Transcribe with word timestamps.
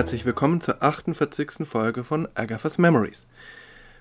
Herzlich 0.00 0.24
willkommen 0.24 0.62
zur 0.62 0.82
48. 0.82 1.68
Folge 1.68 2.04
von 2.04 2.26
Agatha's 2.34 2.78
Memories. 2.78 3.26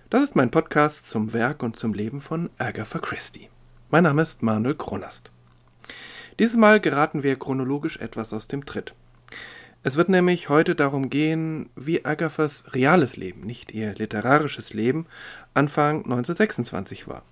Das 0.09 0.23
ist 0.23 0.33
mein 0.33 0.49
Podcast 0.49 1.09
zum 1.09 1.33
Werk 1.33 1.61
und 1.61 1.77
zum 1.77 1.93
Leben 1.93 2.21
von 2.21 2.49
Agatha 2.57 2.99
Christie. 2.99 3.49
Mein 3.89 4.03
Name 4.03 4.21
ist 4.21 4.41
Manuel 4.41 4.75
Kronast. 4.75 5.29
Dieses 6.39 6.55
Mal 6.55 6.79
geraten 6.79 7.21
wir 7.21 7.37
chronologisch 7.37 7.97
etwas 7.97 8.31
aus 8.31 8.47
dem 8.47 8.65
Tritt. 8.65 8.93
Es 9.83 9.97
wird 9.97 10.07
nämlich 10.07 10.47
heute 10.47 10.73
darum 10.73 11.09
gehen, 11.09 11.69
wie 11.75 12.05
Agathas 12.05 12.73
reales 12.73 13.17
Leben, 13.17 13.41
nicht 13.41 13.73
ihr 13.73 13.93
literarisches 13.93 14.73
Leben, 14.73 15.05
Anfang 15.53 16.05
1926 16.05 17.09
war. 17.09 17.23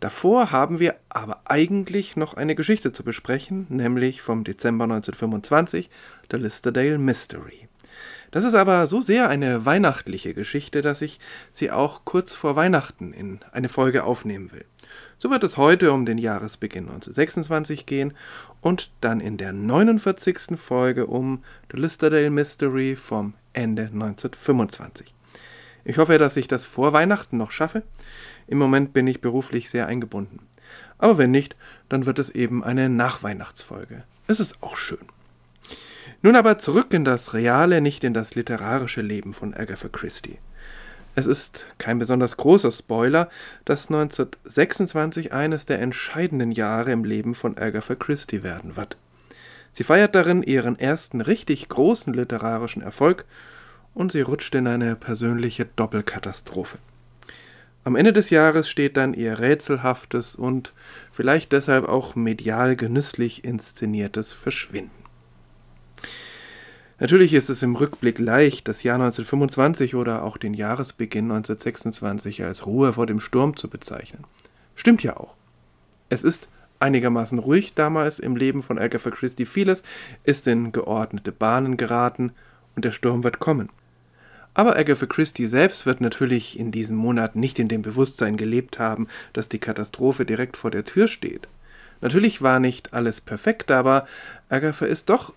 Davor 0.00 0.52
haben 0.52 0.78
wir 0.78 0.94
aber 1.08 1.40
eigentlich 1.44 2.16
noch 2.16 2.34
eine 2.34 2.54
Geschichte 2.54 2.92
zu 2.92 3.02
besprechen, 3.02 3.66
nämlich 3.68 4.22
vom 4.22 4.44
Dezember 4.44 4.84
1925, 4.84 5.90
The 6.30 6.36
Listerdale 6.36 6.98
Mystery. 6.98 7.68
Das 8.30 8.44
ist 8.44 8.54
aber 8.54 8.86
so 8.86 9.00
sehr 9.00 9.28
eine 9.28 9.64
weihnachtliche 9.64 10.34
Geschichte, 10.34 10.82
dass 10.82 11.02
ich 11.02 11.18
sie 11.50 11.70
auch 11.70 12.02
kurz 12.04 12.34
vor 12.36 12.56
Weihnachten 12.56 13.12
in 13.12 13.40
eine 13.52 13.68
Folge 13.68 14.04
aufnehmen 14.04 14.52
will. 14.52 14.66
So 15.16 15.30
wird 15.30 15.42
es 15.44 15.56
heute 15.56 15.92
um 15.92 16.06
den 16.06 16.18
Jahresbeginn 16.18 16.84
1926 16.84 17.86
gehen 17.86 18.14
und 18.60 18.90
dann 19.00 19.20
in 19.20 19.36
der 19.36 19.52
49. 19.52 20.56
Folge 20.56 21.06
um 21.06 21.42
The 21.72 21.80
Listerdale 21.80 22.30
Mystery 22.30 22.96
vom 22.96 23.34
Ende 23.52 23.84
1925. 23.84 25.12
Ich 25.84 25.98
hoffe, 25.98 26.18
dass 26.18 26.36
ich 26.36 26.48
das 26.48 26.66
vor 26.66 26.92
Weihnachten 26.92 27.38
noch 27.38 27.50
schaffe. 27.50 27.82
Im 28.48 28.58
Moment 28.58 28.92
bin 28.92 29.06
ich 29.06 29.20
beruflich 29.20 29.70
sehr 29.70 29.86
eingebunden. 29.86 30.40
Aber 30.98 31.18
wenn 31.18 31.30
nicht, 31.30 31.54
dann 31.88 32.06
wird 32.06 32.18
es 32.18 32.30
eben 32.30 32.64
eine 32.64 32.88
Nachweihnachtsfolge. 32.88 34.04
Es 34.26 34.40
ist 34.40 34.62
auch 34.62 34.76
schön. 34.76 35.06
Nun 36.22 36.34
aber 36.34 36.58
zurück 36.58 36.92
in 36.92 37.04
das 37.04 37.34
reale, 37.34 37.80
nicht 37.80 38.02
in 38.02 38.12
das 38.12 38.34
literarische 38.34 39.02
Leben 39.02 39.32
von 39.32 39.54
Agatha 39.54 39.88
Christie. 39.88 40.38
Es 41.14 41.26
ist 41.26 41.66
kein 41.78 41.98
besonders 41.98 42.36
großer 42.36 42.72
Spoiler, 42.72 43.28
dass 43.64 43.88
1926 43.88 45.32
eines 45.32 45.64
der 45.64 45.80
entscheidenden 45.80 46.52
Jahre 46.52 46.92
im 46.92 47.04
Leben 47.04 47.34
von 47.34 47.58
Agatha 47.58 47.94
Christie 47.94 48.42
werden 48.42 48.76
wird. 48.76 48.96
Sie 49.70 49.84
feiert 49.84 50.14
darin 50.14 50.42
ihren 50.42 50.78
ersten 50.78 51.20
richtig 51.20 51.68
großen 51.68 52.12
literarischen 52.12 52.82
Erfolg 52.82 53.24
und 53.94 54.12
sie 54.12 54.22
rutscht 54.22 54.54
in 54.54 54.66
eine 54.66 54.96
persönliche 54.96 55.66
Doppelkatastrophe. 55.66 56.78
Am 57.88 57.96
Ende 57.96 58.12
des 58.12 58.28
Jahres 58.28 58.68
steht 58.68 58.98
dann 58.98 59.14
ihr 59.14 59.38
rätselhaftes 59.38 60.36
und 60.36 60.74
vielleicht 61.10 61.52
deshalb 61.52 61.88
auch 61.88 62.14
medial 62.16 62.76
genüsslich 62.76 63.44
inszeniertes 63.44 64.34
Verschwinden. 64.34 64.90
Natürlich 66.98 67.32
ist 67.32 67.48
es 67.48 67.62
im 67.62 67.76
Rückblick 67.76 68.18
leicht, 68.18 68.68
das 68.68 68.82
Jahr 68.82 68.96
1925 68.96 69.94
oder 69.94 70.22
auch 70.22 70.36
den 70.36 70.52
Jahresbeginn 70.52 71.30
1926 71.30 72.44
als 72.44 72.66
Ruhe 72.66 72.92
vor 72.92 73.06
dem 73.06 73.20
Sturm 73.20 73.56
zu 73.56 73.70
bezeichnen. 73.70 74.24
Stimmt 74.74 75.02
ja 75.02 75.16
auch. 75.16 75.32
Es 76.10 76.24
ist 76.24 76.50
einigermaßen 76.80 77.38
ruhig 77.38 77.72
damals 77.72 78.18
im 78.18 78.36
Leben 78.36 78.62
von 78.62 78.78
Agatha 78.78 79.08
Christie. 79.08 79.46
Vieles 79.46 79.82
ist 80.24 80.46
in 80.46 80.72
geordnete 80.72 81.32
Bahnen 81.32 81.78
geraten 81.78 82.32
und 82.76 82.84
der 82.84 82.92
Sturm 82.92 83.24
wird 83.24 83.38
kommen. 83.38 83.70
Aber 84.58 84.76
Agatha 84.76 85.06
Christie 85.06 85.46
selbst 85.46 85.86
wird 85.86 86.00
natürlich 86.00 86.58
in 86.58 86.72
diesem 86.72 86.96
Monat 86.96 87.36
nicht 87.36 87.60
in 87.60 87.68
dem 87.68 87.82
Bewusstsein 87.82 88.36
gelebt 88.36 88.80
haben, 88.80 89.06
dass 89.32 89.48
die 89.48 89.60
Katastrophe 89.60 90.26
direkt 90.26 90.56
vor 90.56 90.72
der 90.72 90.84
Tür 90.84 91.06
steht. 91.06 91.46
Natürlich 92.00 92.42
war 92.42 92.58
nicht 92.58 92.92
alles 92.92 93.20
perfekt, 93.20 93.70
aber 93.70 94.08
Agatha 94.48 94.84
ist 94.84 95.10
doch, 95.10 95.32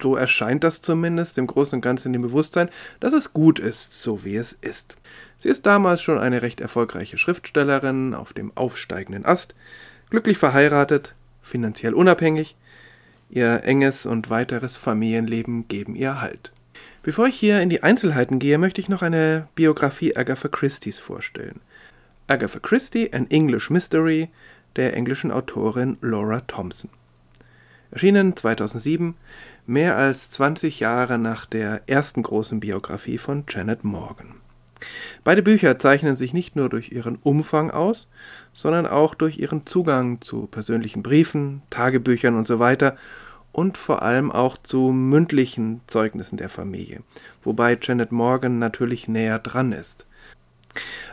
so 0.00 0.14
erscheint 0.14 0.62
das 0.62 0.80
zumindest, 0.80 1.38
im 1.38 1.48
Großen 1.48 1.74
und 1.74 1.80
Ganzen 1.80 2.06
in 2.06 2.12
dem 2.12 2.22
Bewusstsein, 2.22 2.68
dass 3.00 3.14
es 3.14 3.32
gut 3.32 3.58
ist, 3.58 4.00
so 4.00 4.24
wie 4.24 4.36
es 4.36 4.52
ist. 4.60 4.94
Sie 5.36 5.48
ist 5.48 5.66
damals 5.66 6.00
schon 6.00 6.20
eine 6.20 6.40
recht 6.40 6.60
erfolgreiche 6.60 7.18
Schriftstellerin 7.18 8.14
auf 8.14 8.32
dem 8.32 8.56
aufsteigenden 8.56 9.24
Ast, 9.24 9.56
glücklich 10.10 10.38
verheiratet, 10.38 11.16
finanziell 11.42 11.94
unabhängig, 11.94 12.54
ihr 13.28 13.64
enges 13.64 14.06
und 14.06 14.30
weiteres 14.30 14.76
Familienleben 14.76 15.66
geben 15.66 15.96
ihr 15.96 16.20
Halt. 16.20 16.53
Bevor 17.04 17.26
ich 17.26 17.36
hier 17.36 17.60
in 17.60 17.68
die 17.68 17.82
Einzelheiten 17.82 18.38
gehe, 18.38 18.56
möchte 18.56 18.80
ich 18.80 18.88
noch 18.88 19.02
eine 19.02 19.46
Biografie 19.54 20.16
Agatha 20.16 20.48
Christie's 20.48 20.98
vorstellen. 20.98 21.60
Agatha 22.28 22.58
Christie, 22.58 23.12
An 23.12 23.30
English 23.30 23.68
Mystery 23.68 24.30
der 24.76 24.96
englischen 24.96 25.30
Autorin 25.30 25.98
Laura 26.00 26.40
Thompson. 26.40 26.88
Erschienen 27.90 28.34
2007, 28.34 29.16
mehr 29.66 29.98
als 29.98 30.30
20 30.30 30.80
Jahre 30.80 31.18
nach 31.18 31.44
der 31.44 31.82
ersten 31.86 32.22
großen 32.22 32.58
Biografie 32.58 33.18
von 33.18 33.44
Janet 33.50 33.84
Morgan. 33.84 34.36
Beide 35.24 35.42
Bücher 35.42 35.78
zeichnen 35.78 36.16
sich 36.16 36.32
nicht 36.32 36.56
nur 36.56 36.70
durch 36.70 36.90
ihren 36.90 37.16
Umfang 37.16 37.70
aus, 37.70 38.08
sondern 38.54 38.86
auch 38.86 39.14
durch 39.14 39.38
ihren 39.38 39.66
Zugang 39.66 40.22
zu 40.22 40.46
persönlichen 40.46 41.02
Briefen, 41.02 41.60
Tagebüchern 41.68 42.34
usw. 42.34 42.76
So 42.78 42.92
und 43.54 43.78
vor 43.78 44.02
allem 44.02 44.32
auch 44.32 44.58
zu 44.58 44.90
mündlichen 44.90 45.80
Zeugnissen 45.86 46.36
der 46.36 46.48
Familie, 46.48 47.02
wobei 47.44 47.78
Janet 47.80 48.10
Morgan 48.10 48.58
natürlich 48.58 49.06
näher 49.06 49.38
dran 49.38 49.70
ist. 49.70 50.06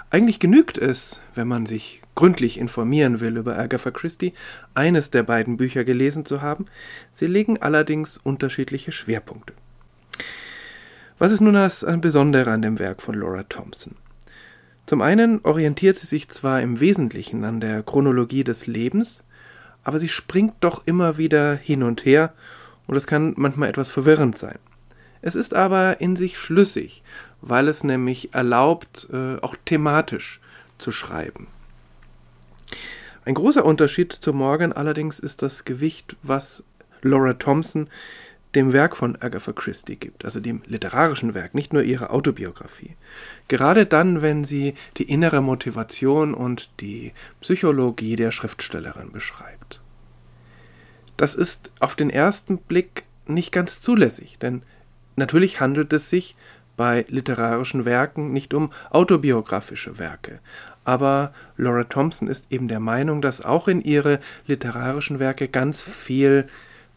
Eigentlich 0.09 0.39
genügt 0.39 0.79
es, 0.79 1.21
wenn 1.35 1.47
man 1.47 1.67
sich 1.67 2.01
gründlich 2.15 2.57
informieren 2.57 3.21
will 3.21 3.37
über 3.37 3.57
Agatha 3.57 3.91
Christie, 3.91 4.33
eines 4.73 5.11
der 5.11 5.21
beiden 5.21 5.55
Bücher 5.55 5.83
gelesen 5.83 6.25
zu 6.25 6.41
haben, 6.41 6.65
sie 7.11 7.27
legen 7.27 7.61
allerdings 7.61 8.17
unterschiedliche 8.17 8.91
Schwerpunkte. 8.91 9.53
Was 11.19 11.31
ist 11.31 11.41
nun 11.41 11.53
das 11.53 11.85
Besondere 11.99 12.49
an 12.49 12.63
dem 12.63 12.79
Werk 12.79 13.03
von 13.03 13.13
Laura 13.13 13.43
Thompson? 13.43 13.95
Zum 14.87 15.03
einen 15.03 15.41
orientiert 15.43 15.99
sie 15.99 16.07
sich 16.07 16.27
zwar 16.29 16.61
im 16.61 16.79
Wesentlichen 16.79 17.45
an 17.45 17.61
der 17.61 17.83
Chronologie 17.83 18.43
des 18.43 18.65
Lebens, 18.65 19.23
aber 19.83 19.99
sie 19.99 20.09
springt 20.09 20.55
doch 20.59 20.85
immer 20.85 21.17
wieder 21.17 21.55
hin 21.55 21.83
und 21.83 22.05
her 22.05 22.33
und 22.87 22.95
es 22.95 23.07
kann 23.07 23.33
manchmal 23.37 23.69
etwas 23.69 23.91
verwirrend 23.91 24.37
sein. 24.37 24.59
Es 25.21 25.35
ist 25.35 25.53
aber 25.53 26.01
in 26.01 26.15
sich 26.15 26.37
schlüssig, 26.37 27.03
weil 27.41 27.67
es 27.67 27.83
nämlich 27.83 28.33
erlaubt, 28.33 29.07
äh, 29.13 29.37
auch 29.41 29.55
thematisch 29.65 30.39
zu 30.77 30.91
schreiben. 30.91 31.47
Ein 33.23 33.35
großer 33.35 33.63
Unterschied 33.63 34.11
zu 34.13 34.33
Morgan 34.33 34.73
allerdings 34.73 35.19
ist 35.19 35.43
das 35.43 35.63
Gewicht, 35.63 36.15
was 36.23 36.63
Laura 37.03 37.33
Thompson 37.33 37.87
dem 38.55 38.73
Werk 38.73 38.97
von 38.97 39.15
Agatha 39.21 39.53
Christie 39.53 39.95
gibt, 39.95 40.25
also 40.25 40.39
dem 40.39 40.61
literarischen 40.65 41.33
Werk, 41.33 41.53
nicht 41.53 41.71
nur 41.73 41.83
ihrer 41.83 42.11
Autobiografie. 42.11 42.95
Gerade 43.47 43.85
dann, 43.85 44.21
wenn 44.21 44.43
sie 44.43 44.73
die 44.97 45.09
innere 45.09 45.41
Motivation 45.41 46.33
und 46.33 46.69
die 46.81 47.13
Psychologie 47.39 48.15
der 48.15 48.31
Schriftstellerin 48.31 49.11
beschreibt. 49.11 49.81
Das 51.17 51.35
ist 51.35 51.71
auf 51.79 51.95
den 51.95 52.09
ersten 52.09 52.57
Blick 52.57 53.03
nicht 53.27 53.51
ganz 53.51 53.81
zulässig, 53.81 54.37
denn 54.39 54.63
natürlich 55.15 55.59
handelt 55.59 55.93
es 55.93 56.09
sich 56.09 56.35
bei 56.75 57.05
literarischen 57.09 57.85
Werken 57.85 58.33
nicht 58.33 58.53
um 58.53 58.71
autobiografische 58.89 59.99
Werke. 59.99 60.39
Aber 60.83 61.33
Laura 61.57 61.83
Thompson 61.83 62.27
ist 62.27 62.51
eben 62.51 62.67
der 62.67 62.79
Meinung, 62.79 63.21
dass 63.21 63.45
auch 63.45 63.67
in 63.67 63.81
ihre 63.81 64.19
literarischen 64.47 65.19
Werke 65.19 65.47
ganz 65.47 65.83
viel 65.83 66.47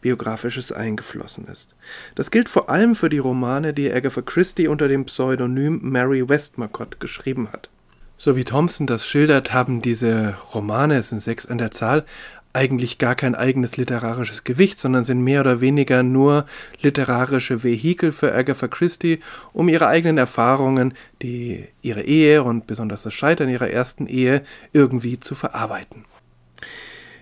Biografisches 0.05 0.71
eingeflossen 0.71 1.47
ist. 1.47 1.75
Das 2.13 2.29
gilt 2.29 2.47
vor 2.47 2.69
allem 2.69 2.93
für 2.93 3.09
die 3.09 3.17
Romane, 3.17 3.73
die 3.73 3.91
Agatha 3.91 4.21
Christie 4.21 4.67
unter 4.67 4.87
dem 4.87 5.05
Pseudonym 5.05 5.79
Mary 5.81 6.29
Westmacott 6.29 6.99
geschrieben 6.99 7.49
hat. 7.51 7.71
So 8.15 8.35
wie 8.35 8.43
Thompson 8.43 8.85
das 8.85 9.07
schildert, 9.07 9.51
haben 9.51 9.81
diese 9.81 10.35
Romane, 10.53 10.97
es 10.97 11.09
sind 11.09 11.23
sechs 11.23 11.47
an 11.47 11.57
der 11.57 11.71
Zahl, 11.71 12.05
eigentlich 12.53 12.99
gar 12.99 13.15
kein 13.15 13.33
eigenes 13.33 13.77
literarisches 13.77 14.43
Gewicht, 14.43 14.77
sondern 14.77 15.05
sind 15.05 15.21
mehr 15.21 15.41
oder 15.41 15.59
weniger 15.59 16.03
nur 16.03 16.45
literarische 16.83 17.63
Vehikel 17.63 18.11
für 18.11 18.31
Agatha 18.31 18.67
Christie, 18.67 19.21
um 19.53 19.69
ihre 19.69 19.87
eigenen 19.87 20.19
Erfahrungen, 20.19 20.93
die 21.23 21.65
ihre 21.81 22.03
Ehe 22.03 22.43
und 22.43 22.67
besonders 22.67 23.01
das 23.01 23.15
Scheitern 23.15 23.49
ihrer 23.49 23.71
ersten 23.71 24.05
Ehe 24.05 24.43
irgendwie 24.71 25.19
zu 25.19 25.33
verarbeiten. 25.33 26.05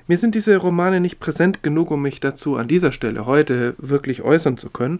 Mir 0.05 0.17
sind 0.17 0.35
diese 0.35 0.57
Romane 0.57 0.99
nicht 0.99 1.21
präsent 1.21 1.63
genug, 1.63 1.89
um 1.89 2.01
mich 2.01 2.19
dazu 2.19 2.57
an 2.57 2.67
dieser 2.67 2.91
Stelle 2.91 3.25
heute 3.25 3.73
wirklich 3.77 4.21
äußern 4.21 4.57
zu 4.57 4.69
können. 4.69 4.99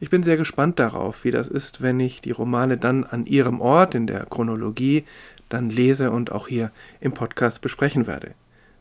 Ich 0.00 0.08
bin 0.08 0.22
sehr 0.22 0.38
gespannt 0.38 0.78
darauf, 0.78 1.24
wie 1.24 1.30
das 1.30 1.48
ist, 1.48 1.82
wenn 1.82 2.00
ich 2.00 2.22
die 2.22 2.30
Romane 2.30 2.78
dann 2.78 3.04
an 3.04 3.26
ihrem 3.26 3.60
Ort 3.60 3.94
in 3.94 4.06
der 4.06 4.24
Chronologie 4.24 5.04
dann 5.50 5.68
lese 5.68 6.10
und 6.10 6.32
auch 6.32 6.48
hier 6.48 6.70
im 7.00 7.12
Podcast 7.12 7.60
besprechen 7.60 8.06
werde. 8.06 8.30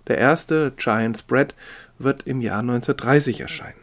Der 0.08 0.18
erste, 0.18 0.72
Giant's 0.78 1.22
Bread, 1.22 1.54
wird 2.00 2.24
im 2.26 2.40
Jahr 2.40 2.60
1930 2.60 3.42
erscheinen. 3.42 3.76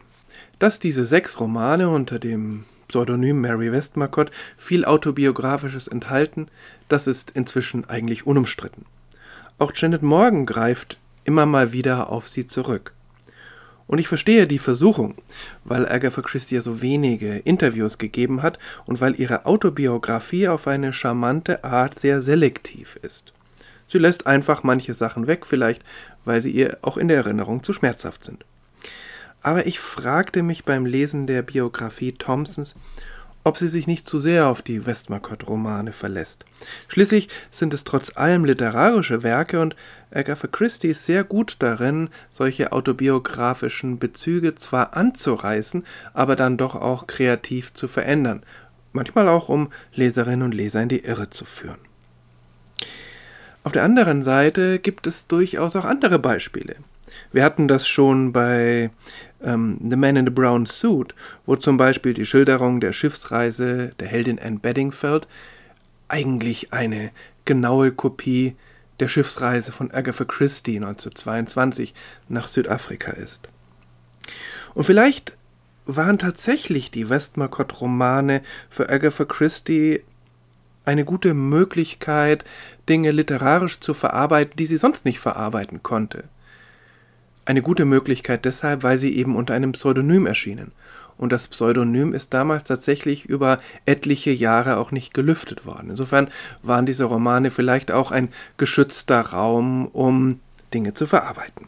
Dass 0.57 0.79
diese 0.79 1.05
sechs 1.05 1.39
Romane 1.39 1.89
unter 1.89 2.17
dem 2.17 2.65
Pseudonym 2.87 3.41
Mary 3.41 3.71
Westmacott 3.71 4.31
viel 4.57 4.85
Autobiografisches 4.85 5.87
enthalten, 5.87 6.47
das 6.87 7.07
ist 7.07 7.29
inzwischen 7.31 7.87
eigentlich 7.87 8.25
unumstritten. 8.25 8.85
Auch 9.59 9.71
Janet 9.75 10.01
Morgan 10.01 10.47
greift 10.47 10.97
immer 11.29 11.45
mal 11.45 11.71
wieder 11.71 12.09
auf 12.09 12.27
sie 12.27 12.47
zurück. 12.47 12.91
Und 13.85 13.99
ich 13.99 14.07
verstehe 14.07 14.47
die 14.47 14.57
Versuchung, 14.57 15.13
weil 15.63 15.87
Agatha 15.87 16.23
Christie 16.23 16.59
so 16.59 16.81
wenige 16.81 17.37
Interviews 17.37 17.99
gegeben 17.99 18.41
hat 18.41 18.57
und 18.87 18.99
weil 18.99 19.19
ihre 19.19 19.45
Autobiografie 19.45 20.47
auf 20.47 20.65
eine 20.67 20.91
charmante 20.91 21.63
Art 21.63 21.99
sehr 21.99 22.23
selektiv 22.23 22.97
ist. 23.03 23.31
Sie 23.87 23.99
lässt 23.99 24.25
einfach 24.25 24.63
manche 24.63 24.95
Sachen 24.95 25.27
weg, 25.27 25.45
vielleicht 25.45 25.83
weil 26.25 26.41
sie 26.41 26.51
ihr 26.51 26.79
auch 26.81 26.97
in 26.97 27.09
der 27.09 27.17
Erinnerung 27.17 27.61
zu 27.61 27.73
schmerzhaft 27.73 28.25
sind. 28.25 28.43
Aber 29.43 29.67
ich 29.67 29.79
fragte 29.79 30.41
mich 30.41 30.65
beim 30.65 30.87
Lesen 30.87 31.27
der 31.27 31.43
Biografie 31.43 32.13
Thompsons, 32.13 32.73
ob 33.43 33.57
sie 33.57 33.67
sich 33.67 33.87
nicht 33.87 34.07
zu 34.07 34.19
sehr 34.19 34.47
auf 34.47 34.61
die 34.61 34.85
Westmacott-Romane 34.85 35.93
verlässt. 35.93 36.45
Schließlich 36.87 37.29
sind 37.51 37.73
es 37.73 37.83
trotz 37.83 38.15
allem 38.15 38.45
literarische 38.45 39.23
Werke 39.23 39.59
und 39.59 39.75
Agatha 40.11 40.47
Christie 40.47 40.89
ist 40.89 41.05
sehr 41.05 41.23
gut 41.23 41.57
darin, 41.59 42.09
solche 42.29 42.71
autobiografischen 42.71 43.99
Bezüge 43.99 44.55
zwar 44.55 44.95
anzureißen, 44.95 45.85
aber 46.13 46.35
dann 46.35 46.57
doch 46.57 46.75
auch 46.75 47.07
kreativ 47.07 47.73
zu 47.73 47.87
verändern, 47.87 48.43
manchmal 48.91 49.27
auch 49.27 49.49
um 49.49 49.71
Leserinnen 49.93 50.43
und 50.43 50.53
Leser 50.53 50.81
in 50.81 50.89
die 50.89 51.05
Irre 51.05 51.29
zu 51.29 51.45
führen. 51.45 51.79
Auf 53.63 53.71
der 53.71 53.83
anderen 53.83 54.23
Seite 54.23 54.79
gibt 54.79 55.05
es 55.05 55.27
durchaus 55.27 55.75
auch 55.75 55.85
andere 55.85 56.17
Beispiele. 56.17 56.77
Wir 57.31 57.43
hatten 57.43 57.67
das 57.67 57.87
schon 57.87 58.31
bei 58.33 58.89
ähm, 59.43 59.79
The 59.89 59.95
Man 59.95 60.15
in 60.15 60.25
the 60.25 60.31
Brown 60.31 60.65
Suit, 60.65 61.13
wo 61.45 61.55
zum 61.55 61.77
Beispiel 61.77 62.13
die 62.13 62.25
Schilderung 62.25 62.79
der 62.79 62.93
Schiffsreise 62.93 63.93
der 63.99 64.07
Heldin 64.07 64.39
Anne 64.39 64.59
Bedingfeld 64.59 65.27
eigentlich 66.07 66.73
eine 66.73 67.11
genaue 67.45 67.91
Kopie 67.91 68.55
der 68.99 69.07
Schiffsreise 69.07 69.71
von 69.71 69.91
Agatha 69.91 70.25
Christie 70.25 70.77
1922 70.77 71.93
nach 72.27 72.47
Südafrika 72.47 73.11
ist. 73.11 73.47
Und 74.73 74.83
vielleicht 74.83 75.37
waren 75.85 76.19
tatsächlich 76.19 76.91
die 76.91 77.09
Westmacott-Romane 77.09 78.41
für 78.69 78.89
Agatha 78.89 79.25
Christie 79.25 80.03
eine 80.85 81.05
gute 81.05 81.33
Möglichkeit, 81.33 82.43
Dinge 82.87 83.11
literarisch 83.11 83.79
zu 83.79 83.93
verarbeiten, 83.93 84.55
die 84.57 84.65
sie 84.65 84.77
sonst 84.77 85.05
nicht 85.05 85.19
verarbeiten 85.19 85.81
konnte. 85.83 86.25
Eine 87.49 87.63
gute 87.63 87.83
Möglichkeit 87.83 88.45
deshalb, 88.45 88.83
weil 88.83 88.99
sie 88.99 89.17
eben 89.17 89.35
unter 89.35 89.55
einem 89.55 89.71
Pseudonym 89.71 90.27
erschienen. 90.27 90.71
Und 91.17 91.31
das 91.31 91.47
Pseudonym 91.47 92.13
ist 92.13 92.31
damals 92.31 92.63
tatsächlich 92.63 93.25
über 93.25 93.57
etliche 93.87 94.29
Jahre 94.29 94.77
auch 94.77 94.91
nicht 94.91 95.15
gelüftet 95.15 95.65
worden. 95.65 95.89
Insofern 95.89 96.29
waren 96.61 96.85
diese 96.85 97.05
Romane 97.05 97.49
vielleicht 97.49 97.89
auch 97.89 98.11
ein 98.11 98.29
geschützter 98.57 99.21
Raum, 99.21 99.87
um 99.87 100.41
Dinge 100.75 100.93
zu 100.93 101.07
verarbeiten. 101.07 101.65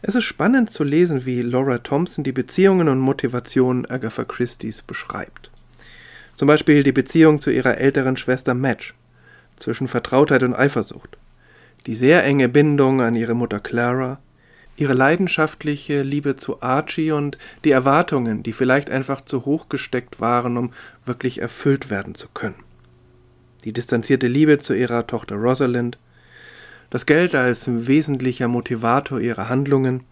Es 0.00 0.14
ist 0.14 0.26
spannend 0.26 0.70
zu 0.70 0.84
lesen, 0.84 1.26
wie 1.26 1.42
Laura 1.42 1.78
Thompson 1.78 2.22
die 2.22 2.30
Beziehungen 2.30 2.86
und 2.86 3.00
Motivationen 3.00 3.90
Agatha 3.90 4.22
Christie's 4.22 4.80
beschreibt. 4.80 5.50
Zum 6.36 6.46
Beispiel 6.46 6.84
die 6.84 6.92
Beziehung 6.92 7.40
zu 7.40 7.50
ihrer 7.50 7.78
älteren 7.78 8.16
Schwester 8.16 8.54
Madge, 8.54 8.92
zwischen 9.56 9.88
Vertrautheit 9.88 10.44
und 10.44 10.54
Eifersucht, 10.54 11.18
die 11.86 11.96
sehr 11.96 12.22
enge 12.22 12.48
Bindung 12.48 13.00
an 13.00 13.16
ihre 13.16 13.34
Mutter 13.34 13.58
Clara, 13.58 14.20
ihre 14.76 14.94
leidenschaftliche 14.94 16.02
Liebe 16.02 16.36
zu 16.36 16.62
Archie 16.62 17.12
und 17.12 17.38
die 17.64 17.70
Erwartungen, 17.70 18.42
die 18.42 18.52
vielleicht 18.52 18.90
einfach 18.90 19.20
zu 19.20 19.44
hoch 19.44 19.68
gesteckt 19.68 20.20
waren, 20.20 20.56
um 20.56 20.72
wirklich 21.04 21.40
erfüllt 21.40 21.90
werden 21.90 22.14
zu 22.14 22.28
können. 22.32 22.56
Die 23.64 23.72
distanzierte 23.72 24.26
Liebe 24.26 24.58
zu 24.58 24.74
ihrer 24.74 25.06
Tochter 25.06 25.36
Rosalind, 25.36 25.98
das 26.90 27.06
Geld 27.06 27.34
als 27.34 27.66
wesentlicher 27.68 28.48
Motivator 28.48 29.20
ihrer 29.20 29.48
Handlungen, 29.48 30.04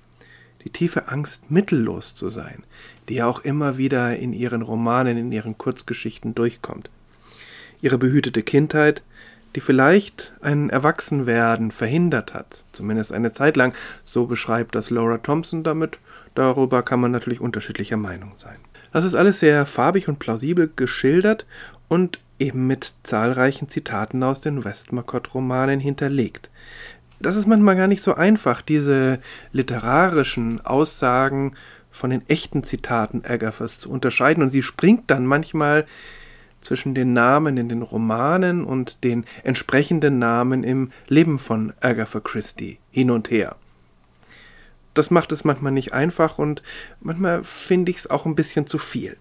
die 0.64 0.70
tiefe 0.70 1.08
Angst, 1.08 1.50
mittellos 1.50 2.14
zu 2.14 2.28
sein, 2.28 2.62
die 3.08 3.14
ja 3.14 3.26
auch 3.26 3.40
immer 3.40 3.76
wieder 3.76 4.16
in 4.16 4.32
ihren 4.32 4.62
Romanen, 4.62 5.16
in 5.16 5.32
ihren 5.32 5.58
Kurzgeschichten 5.58 6.34
durchkommt. 6.34 6.90
Ihre 7.82 7.98
behütete 7.98 8.42
Kindheit, 8.42 9.02
die 9.54 9.60
vielleicht 9.60 10.32
ein 10.40 10.70
Erwachsenwerden 10.70 11.70
verhindert 11.70 12.34
hat, 12.34 12.64
zumindest 12.72 13.12
eine 13.12 13.32
Zeit 13.32 13.56
lang, 13.56 13.74
so 14.04 14.26
beschreibt 14.26 14.74
das 14.74 14.90
Laura 14.90 15.18
Thompson 15.18 15.62
damit, 15.62 15.98
darüber 16.34 16.82
kann 16.82 17.00
man 17.00 17.10
natürlich 17.10 17.40
unterschiedlicher 17.40 17.96
Meinung 17.96 18.32
sein. 18.36 18.56
Das 18.92 19.04
ist 19.04 19.14
alles 19.14 19.40
sehr 19.40 19.66
farbig 19.66 20.08
und 20.08 20.18
plausibel 20.18 20.70
geschildert 20.74 21.46
und 21.88 22.20
eben 22.38 22.66
mit 22.66 22.94
zahlreichen 23.02 23.68
Zitaten 23.68 24.22
aus 24.22 24.40
den 24.40 24.64
Westmacott-Romanen 24.64 25.80
hinterlegt. 25.80 26.50
Das 27.20 27.36
ist 27.36 27.46
manchmal 27.46 27.76
gar 27.76 27.86
nicht 27.86 28.02
so 28.02 28.14
einfach, 28.14 28.62
diese 28.62 29.18
literarischen 29.52 30.64
Aussagen 30.64 31.54
von 31.90 32.10
den 32.10 32.26
echten 32.28 32.64
Zitaten 32.64 33.24
Agathas 33.24 33.80
zu 33.80 33.90
unterscheiden, 33.90 34.42
und 34.42 34.50
sie 34.50 34.62
springt 34.62 35.10
dann 35.10 35.26
manchmal 35.26 35.86
zwischen 36.60 36.94
den 36.94 37.12
Namen 37.12 37.56
in 37.56 37.68
den 37.68 37.82
Romanen 37.82 38.64
und 38.64 39.02
den 39.04 39.24
entsprechenden 39.42 40.18
Namen 40.18 40.62
im 40.64 40.92
Leben 41.08 41.38
von 41.38 41.72
Agatha 41.80 42.20
Christie 42.20 42.78
hin 42.90 43.10
und 43.10 43.30
her. 43.30 43.56
Das 44.94 45.10
macht 45.10 45.32
es 45.32 45.44
manchmal 45.44 45.72
nicht 45.72 45.92
einfach 45.92 46.38
und 46.38 46.62
manchmal 47.00 47.44
finde 47.44 47.90
ich 47.90 47.98
es 47.98 48.10
auch 48.10 48.26
ein 48.26 48.34
bisschen 48.34 48.66
zu 48.66 48.78
viel. 48.78 49.16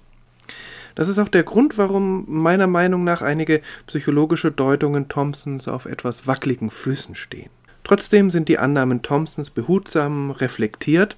Das 0.96 1.08
ist 1.08 1.20
auch 1.20 1.30
der 1.30 1.44
Grund, 1.44 1.78
warum 1.78 2.26
meiner 2.28 2.68
Meinung 2.68 3.04
nach 3.04 3.22
einige 3.22 3.62
psychologische 3.88 4.52
Deutungen 4.52 5.08
Thompsons 5.08 5.68
auf 5.68 5.86
etwas 5.86 6.28
wackeligen 6.28 6.70
Füßen 6.72 7.16
stehen. 7.16 7.50
Trotzdem 7.84 8.30
sind 8.30 8.50
die 8.50 8.58
Annahmen 8.58 9.02
Thompsons 9.02 9.50
behutsam 9.50 10.32
reflektiert 10.32 11.16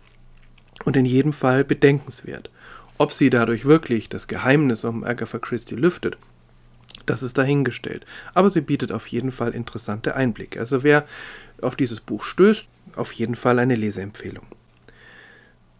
und 0.85 0.97
in 0.97 1.06
jedem 1.06 1.33
Fall 1.33 1.63
bedenkenswert 1.63 2.50
ob 3.01 3.13
sie 3.13 3.31
dadurch 3.31 3.65
wirklich 3.65 4.10
das 4.10 4.27
Geheimnis 4.27 4.86
um 4.86 5.03
Agatha 5.03 5.39
Christie 5.39 5.74
lüftet, 5.74 6.20
das 7.08 7.24
ist 7.24 7.36
dahingestellt. 7.36 8.05
Aber 8.36 8.51
sie 8.51 8.62
bietet 8.62 8.91
auf 8.91 9.08
jeden 9.08 9.31
Fall 9.31 9.55
interessante 9.55 10.15
Einblicke. 10.15 10.60
Also 10.60 10.84
wer 10.84 11.05
auf 11.63 11.75
dieses 11.75 12.00
Buch 12.00 12.24
stößt, 12.24 12.67
auf 12.96 13.12
jeden 13.13 13.34
Fall 13.34 13.58
eine 13.58 13.74
Leseempfehlung. 13.74 14.46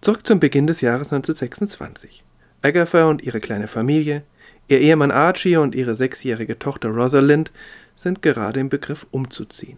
Zurück 0.02 0.26
zum 0.26 0.40
Beginn 0.40 0.66
des 0.66 0.82
Jahres 0.82 1.14
1926. 1.14 2.24
Agatha 2.64 3.06
und 3.06 3.22
ihre 3.22 3.40
kleine 3.40 3.68
Familie, 3.68 4.24
ihr 4.68 4.80
Ehemann 4.80 5.12
Archie 5.12 5.58
und 5.58 5.76
ihre 5.76 5.94
sechsjährige 5.94 6.58
Tochter 6.58 6.90
Rosalind 6.90 7.52
sind 7.96 8.24
gerade 8.24 8.60
im 8.60 8.70
Begriff 8.70 9.06
umzuziehen. 9.12 9.78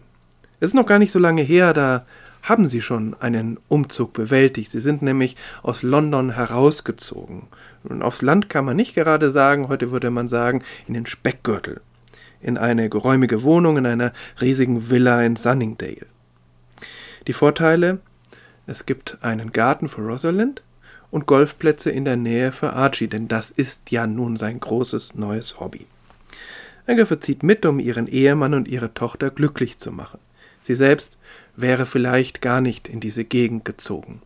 Es 0.60 0.68
ist 0.70 0.74
noch 0.74 0.86
gar 0.86 0.98
nicht 0.98 1.12
so 1.12 1.18
lange 1.18 1.42
her, 1.42 1.74
da 1.74 2.06
haben 2.44 2.68
sie 2.68 2.82
schon 2.82 3.16
einen 3.20 3.58
Umzug 3.68 4.12
bewältigt. 4.12 4.70
Sie 4.70 4.80
sind 4.80 5.02
nämlich 5.02 5.34
aus 5.62 5.82
London 5.82 6.30
herausgezogen. 6.30 7.44
Und 7.82 8.02
aufs 8.02 8.22
Land 8.22 8.50
kann 8.50 8.66
man 8.66 8.76
nicht 8.76 8.94
gerade 8.94 9.30
sagen, 9.30 9.68
heute 9.68 9.90
würde 9.90 10.10
man 10.10 10.28
sagen, 10.28 10.62
in 10.86 10.94
den 10.94 11.06
Speckgürtel. 11.06 11.80
In 12.40 12.58
eine 12.58 12.90
geräumige 12.90 13.42
Wohnung 13.42 13.78
in 13.78 13.86
einer 13.86 14.12
riesigen 14.42 14.90
Villa 14.90 15.22
in 15.22 15.36
Sunningdale. 15.36 16.06
Die 17.26 17.32
Vorteile? 17.32 17.98
Es 18.66 18.84
gibt 18.84 19.18
einen 19.22 19.52
Garten 19.52 19.88
für 19.88 20.02
Rosalind 20.02 20.62
und 21.10 21.26
Golfplätze 21.26 21.90
in 21.90 22.04
der 22.04 22.16
Nähe 22.16 22.52
für 22.52 22.74
Archie, 22.74 23.08
denn 23.08 23.26
das 23.28 23.50
ist 23.50 23.90
ja 23.90 24.06
nun 24.06 24.36
sein 24.36 24.60
großes 24.60 25.14
neues 25.14 25.60
Hobby. 25.60 25.86
Agatha 26.86 27.18
zieht 27.18 27.42
mit, 27.42 27.64
um 27.64 27.78
ihren 27.78 28.06
Ehemann 28.06 28.52
und 28.52 28.68
ihre 28.68 28.92
Tochter 28.92 29.30
glücklich 29.30 29.78
zu 29.78 29.90
machen. 29.90 30.18
Sie 30.62 30.74
selbst 30.74 31.16
wäre 31.56 31.86
vielleicht 31.86 32.42
gar 32.42 32.60
nicht 32.60 32.88
in 32.88 33.00
diese 33.00 33.24
Gegend 33.24 33.64
gezogen. 33.64 34.22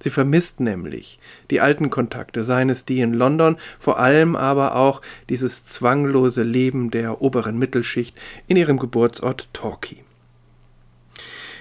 Sie 0.00 0.10
vermisst 0.10 0.60
nämlich 0.60 1.18
die 1.50 1.60
alten 1.60 1.88
Kontakte, 1.88 2.44
seien 2.44 2.68
es 2.68 2.84
die 2.84 3.00
in 3.00 3.14
London, 3.14 3.56
vor 3.78 3.98
allem 3.98 4.36
aber 4.36 4.76
auch 4.76 5.00
dieses 5.28 5.64
zwanglose 5.64 6.42
Leben 6.42 6.90
der 6.90 7.22
oberen 7.22 7.58
Mittelschicht 7.58 8.20
in 8.46 8.56
ihrem 8.56 8.78
Geburtsort 8.78 9.48
Torquay. 9.52 10.04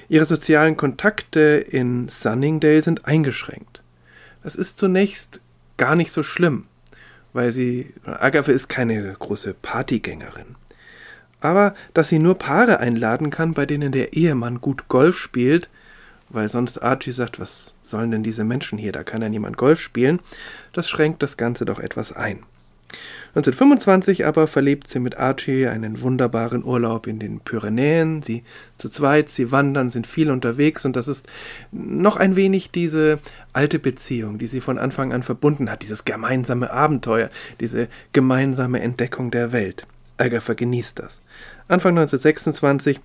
Ihre 0.09 0.25
sozialen 0.25 0.75
Kontakte 0.75 1.39
in 1.39 2.09
Sunningdale 2.09 2.81
sind 2.81 3.05
eingeschränkt. 3.05 3.81
Das 4.43 4.55
ist 4.55 4.77
zunächst 4.77 5.39
gar 5.77 5.95
nicht 5.95 6.11
so 6.11 6.21
schlimm, 6.21 6.65
weil 7.31 7.53
sie 7.53 7.93
Agatha 8.03 8.51
ist 8.51 8.67
keine 8.67 9.13
große 9.13 9.53
Partygängerin 9.53 10.55
aber 11.43 11.75
dass 11.93 12.09
sie 12.09 12.19
nur 12.19 12.35
Paare 12.35 12.79
einladen 12.79 13.29
kann, 13.29 13.53
bei 13.53 13.65
denen 13.65 13.91
der 13.91 14.13
Ehemann 14.13 14.61
gut 14.61 14.87
Golf 14.87 15.17
spielt, 15.17 15.69
weil 16.29 16.49
sonst 16.49 16.81
Archie 16.81 17.11
sagt, 17.11 17.39
was 17.39 17.75
sollen 17.83 18.11
denn 18.11 18.23
diese 18.23 18.43
Menschen 18.43 18.77
hier, 18.77 18.91
da 18.91 19.03
kann 19.03 19.21
ja 19.21 19.29
niemand 19.29 19.57
Golf 19.57 19.79
spielen, 19.79 20.19
das 20.73 20.89
schränkt 20.89 21.21
das 21.21 21.37
Ganze 21.37 21.65
doch 21.65 21.79
etwas 21.79 22.11
ein. 22.11 22.43
1925 23.35 24.25
aber 24.25 24.45
verlebt 24.45 24.87
sie 24.87 24.99
mit 24.99 25.17
Archie 25.17 25.67
einen 25.67 26.01
wunderbaren 26.01 26.63
Urlaub 26.63 27.07
in 27.07 27.17
den 27.17 27.39
Pyrenäen. 27.39 28.21
Sie 28.21 28.43
zu 28.77 28.89
zweit, 28.89 29.29
sie 29.29 29.51
wandern, 29.51 29.89
sind 29.89 30.05
viel 30.05 30.29
unterwegs 30.29 30.85
und 30.85 30.95
das 30.95 31.07
ist 31.07 31.27
noch 31.71 32.15
ein 32.15 32.35
wenig 32.35 32.69
diese 32.69 33.19
alte 33.51 33.79
Beziehung, 33.79 34.37
die 34.37 34.45
sie 34.45 34.61
von 34.61 34.77
Anfang 34.77 35.11
an 35.13 35.23
verbunden 35.23 35.71
hat, 35.71 35.81
dieses 35.81 36.05
gemeinsame 36.05 36.71
Abenteuer, 36.71 37.29
diese 37.59 37.87
gemeinsame 38.11 38.81
Entdeckung 38.81 39.31
der 39.31 39.51
Welt. 39.51 39.87
Agatha 40.17 40.53
genießt 40.53 40.99
das. 40.99 41.21
Anfang 41.67 41.91
1926 41.97 42.99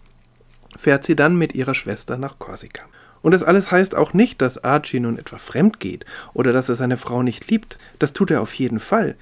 fährt 0.76 1.04
sie 1.04 1.16
dann 1.16 1.36
mit 1.36 1.54
ihrer 1.54 1.74
Schwester 1.74 2.16
nach 2.16 2.38
Korsika. 2.38 2.82
Und 3.22 3.32
das 3.32 3.42
alles 3.42 3.70
heißt 3.70 3.94
auch 3.94 4.12
nicht, 4.12 4.40
dass 4.40 4.62
Archie 4.62 5.00
nun 5.00 5.18
etwa 5.18 5.38
fremd 5.38 5.80
geht 5.80 6.04
oder 6.34 6.52
dass 6.52 6.68
er 6.68 6.76
seine 6.76 6.96
Frau 6.96 7.22
nicht 7.22 7.50
liebt. 7.50 7.78
Das 7.98 8.12
tut 8.12 8.30
er 8.30 8.40
auf 8.40 8.54
jeden 8.54 8.78
Fall. 8.78 9.16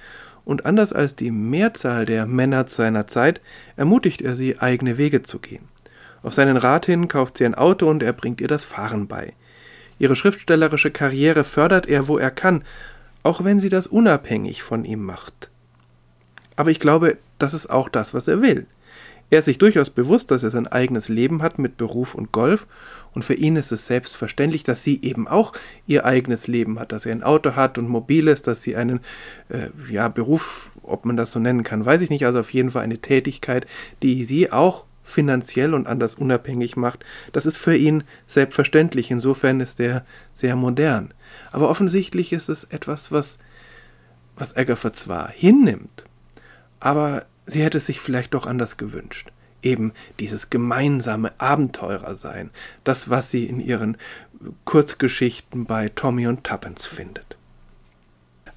Und 0.45 0.65
anders 0.65 0.93
als 0.93 1.15
die 1.15 1.31
Mehrzahl 1.31 2.05
der 2.05 2.25
Männer 2.25 2.67
seiner 2.67 3.07
Zeit 3.07 3.41
ermutigt 3.75 4.21
er 4.21 4.35
sie, 4.35 4.59
eigene 4.59 4.97
Wege 4.97 5.23
zu 5.23 5.39
gehen. 5.39 5.67
Auf 6.23 6.33
seinen 6.33 6.57
Rat 6.57 6.85
hin 6.85 7.07
kauft 7.07 7.37
sie 7.37 7.45
ein 7.45 7.55
Auto 7.55 7.89
und 7.89 8.03
er 8.03 8.13
bringt 8.13 8.39
ihr 8.39 8.47
das 8.47 8.65
Fahren 8.65 9.07
bei. 9.07 9.33
Ihre 9.99 10.15
schriftstellerische 10.15 10.91
Karriere 10.91 11.43
fördert 11.43 11.87
er, 11.87 12.07
wo 12.07 12.17
er 12.17 12.31
kann, 12.31 12.63
auch 13.23 13.43
wenn 13.43 13.59
sie 13.59 13.69
das 13.69 13.87
unabhängig 13.87 14.63
von 14.63 14.85
ihm 14.85 15.03
macht. 15.03 15.49
Aber 16.55 16.71
ich 16.71 16.79
glaube, 16.79 17.17
das 17.39 17.53
ist 17.53 17.69
auch 17.69 17.89
das, 17.89 18.13
was 18.13 18.27
er 18.27 18.41
will. 18.41 18.67
Er 19.29 19.39
ist 19.39 19.45
sich 19.45 19.57
durchaus 19.57 19.89
bewusst, 19.89 20.31
dass 20.31 20.43
er 20.43 20.51
sein 20.51 20.67
eigenes 20.67 21.09
Leben 21.09 21.41
hat 21.41 21.59
mit 21.59 21.75
Beruf 21.75 22.15
und 22.15 22.31
Golf, 22.31 22.65
und 23.17 23.23
für 23.23 23.33
ihn 23.33 23.55
ist 23.55 23.71
es 23.71 23.87
selbstverständlich, 23.87 24.63
dass 24.63 24.83
sie 24.83 25.01
eben 25.01 25.27
auch 25.27 25.53
ihr 25.87 26.05
eigenes 26.05 26.45
Leben 26.45 26.77
hat, 26.79 26.91
dass 26.91 27.07
er 27.07 27.13
ein 27.13 27.23
Auto 27.23 27.55
hat 27.55 27.79
und 27.79 27.89
mobil 27.89 28.27
ist, 28.27 28.45
dass 28.45 28.61
sie 28.61 28.75
einen 28.75 28.99
äh, 29.49 29.69
ja, 29.91 30.07
Beruf, 30.07 30.69
ob 30.83 31.03
man 31.03 31.17
das 31.17 31.31
so 31.31 31.39
nennen 31.39 31.63
kann, 31.63 31.83
weiß 31.83 32.03
ich 32.03 32.11
nicht, 32.11 32.27
also 32.27 32.37
auf 32.37 32.53
jeden 32.53 32.69
Fall 32.69 32.83
eine 32.83 32.99
Tätigkeit, 32.99 33.65
die 34.03 34.23
sie 34.23 34.51
auch 34.51 34.85
finanziell 35.03 35.73
und 35.73 35.87
anders 35.87 36.13
unabhängig 36.13 36.75
macht, 36.75 37.05
das 37.31 37.47
ist 37.47 37.57
für 37.57 37.75
ihn 37.75 38.03
selbstverständlich. 38.27 39.09
Insofern 39.09 39.61
ist 39.61 39.79
er 39.79 40.05
sehr 40.35 40.55
modern. 40.55 41.11
Aber 41.51 41.69
offensichtlich 41.69 42.33
ist 42.33 42.49
es 42.49 42.65
etwas, 42.65 43.11
was, 43.11 43.39
was 44.35 44.55
Agatha 44.55 44.93
zwar 44.93 45.29
hinnimmt, 45.29 46.03
aber 46.79 47.25
sie 47.45 47.63
hätte 47.63 47.77
es 47.77 47.85
sich 47.85 47.99
vielleicht 47.99 48.33
doch 48.33 48.45
anders 48.45 48.77
gewünscht. 48.77 49.31
Eben 49.63 49.93
dieses 50.19 50.49
gemeinsame 50.49 51.31
Abenteurer 51.39 52.15
sein, 52.15 52.51
das, 52.83 53.09
was 53.09 53.31
sie 53.31 53.45
in 53.45 53.59
ihren 53.59 53.97
Kurzgeschichten 54.65 55.65
bei 55.65 55.89
Tommy 55.89 56.27
und 56.27 56.43
Tuppence 56.43 56.85
findet. 56.85 57.37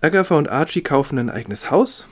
Agatha 0.02 0.36
und 0.36 0.48
Archie 0.48 0.82
kaufen 0.82 1.18
ein 1.18 1.30
eigenes 1.30 1.70
Haus, 1.70 2.06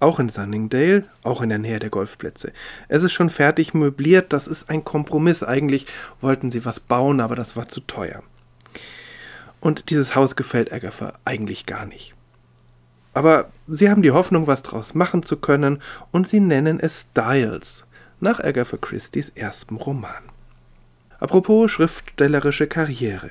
auch 0.00 0.18
in 0.18 0.28
Sunningdale, 0.28 1.04
auch 1.22 1.42
in 1.42 1.48
der 1.48 1.58
Nähe 1.58 1.78
der 1.78 1.90
Golfplätze. 1.90 2.52
Es 2.88 3.04
ist 3.04 3.12
schon 3.12 3.30
fertig 3.30 3.74
möbliert, 3.74 4.32
das 4.32 4.48
ist 4.48 4.68
ein 4.68 4.84
Kompromiss. 4.84 5.42
Eigentlich 5.42 5.86
wollten 6.20 6.50
sie 6.50 6.64
was 6.64 6.80
bauen, 6.80 7.20
aber 7.20 7.36
das 7.36 7.56
war 7.56 7.68
zu 7.68 7.80
teuer. 7.80 8.22
Und 9.60 9.90
dieses 9.90 10.16
Haus 10.16 10.34
gefällt 10.34 10.72
Agatha 10.72 11.14
eigentlich 11.24 11.66
gar 11.66 11.86
nicht. 11.86 12.14
Aber 13.14 13.50
sie 13.68 13.90
haben 13.90 14.02
die 14.02 14.10
Hoffnung, 14.10 14.46
was 14.46 14.62
draus 14.62 14.94
machen 14.94 15.22
zu 15.22 15.36
können, 15.36 15.82
und 16.10 16.26
sie 16.26 16.40
nennen 16.40 16.80
es 16.80 17.06
Styles, 17.10 17.86
nach 18.20 18.40
Agatha 18.40 18.76
Christie's 18.76 19.28
ersten 19.30 19.76
Roman. 19.76 20.22
Apropos 21.20 21.70
schriftstellerische 21.70 22.66
Karriere. 22.66 23.30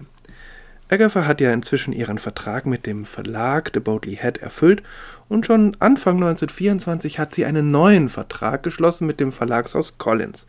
Agatha 0.89 1.25
hat 1.25 1.39
ja 1.39 1.53
inzwischen 1.53 1.93
ihren 1.93 2.17
Vertrag 2.17 2.65
mit 2.65 2.85
dem 2.85 3.05
Verlag 3.05 3.71
The 3.73 3.79
Bodley 3.79 4.17
Head 4.17 4.39
erfüllt 4.39 4.83
und 5.29 5.45
schon 5.45 5.77
Anfang 5.79 6.15
1924 6.15 7.17
hat 7.17 7.33
sie 7.33 7.45
einen 7.45 7.71
neuen 7.71 8.09
Vertrag 8.09 8.63
geschlossen 8.63 9.07
mit 9.07 9.21
dem 9.21 9.31
Verlagshaus 9.31 9.97
Collins. 9.97 10.47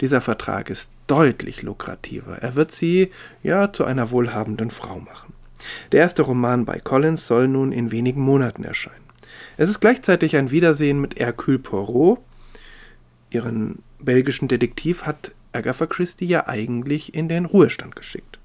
Dieser 0.00 0.20
Vertrag 0.20 0.70
ist 0.70 0.88
deutlich 1.08 1.62
lukrativer. 1.62 2.38
Er 2.40 2.54
wird 2.54 2.70
sie 2.70 3.10
ja 3.42 3.72
zu 3.72 3.84
einer 3.84 4.12
wohlhabenden 4.12 4.70
Frau 4.70 5.00
machen. 5.00 5.32
Der 5.92 6.00
erste 6.00 6.22
Roman 6.22 6.64
bei 6.64 6.78
Collins 6.78 7.26
soll 7.26 7.48
nun 7.48 7.72
in 7.72 7.90
wenigen 7.92 8.20
Monaten 8.20 8.64
erscheinen. 8.64 9.06
Es 9.56 9.68
ist 9.68 9.80
gleichzeitig 9.80 10.36
ein 10.36 10.50
Wiedersehen 10.50 11.00
mit 11.00 11.18
Hercule 11.18 11.58
Poirot. 11.58 12.18
Ihren 13.30 13.82
belgischen 13.98 14.48
Detektiv 14.48 15.02
hat 15.02 15.32
Agatha 15.52 15.86
Christie 15.86 16.26
ja 16.26 16.46
eigentlich 16.46 17.14
in 17.14 17.28
den 17.28 17.46
Ruhestand 17.46 17.96
geschickt. 17.96 18.38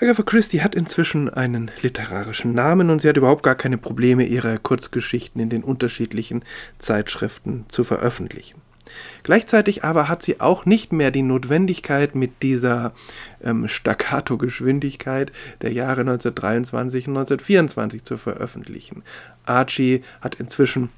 Agatha 0.00 0.22
Christie 0.22 0.62
hat 0.62 0.74
inzwischen 0.74 1.32
einen 1.32 1.70
literarischen 1.80 2.52
Namen 2.52 2.90
und 2.90 3.00
sie 3.00 3.08
hat 3.08 3.16
überhaupt 3.16 3.42
gar 3.42 3.54
keine 3.54 3.78
Probleme, 3.78 4.26
ihre 4.26 4.58
Kurzgeschichten 4.58 5.40
in 5.40 5.48
den 5.48 5.64
unterschiedlichen 5.64 6.44
Zeitschriften 6.78 7.64
zu 7.68 7.84
veröffentlichen. 7.84 8.60
Gleichzeitig 9.22 9.84
aber 9.84 10.08
hat 10.08 10.22
sie 10.22 10.40
auch 10.40 10.66
nicht 10.66 10.92
mehr 10.92 11.10
die 11.10 11.22
Notwendigkeit, 11.22 12.14
mit 12.14 12.42
dieser 12.42 12.92
ähm, 13.42 13.68
Staccato-Geschwindigkeit 13.68 15.32
der 15.62 15.72
Jahre 15.72 16.02
1923 16.02 17.08
und 17.08 17.16
1924 17.16 18.04
zu 18.04 18.16
veröffentlichen. 18.16 19.02
Archie 19.46 20.02
hat 20.20 20.36
inzwischen 20.36 20.90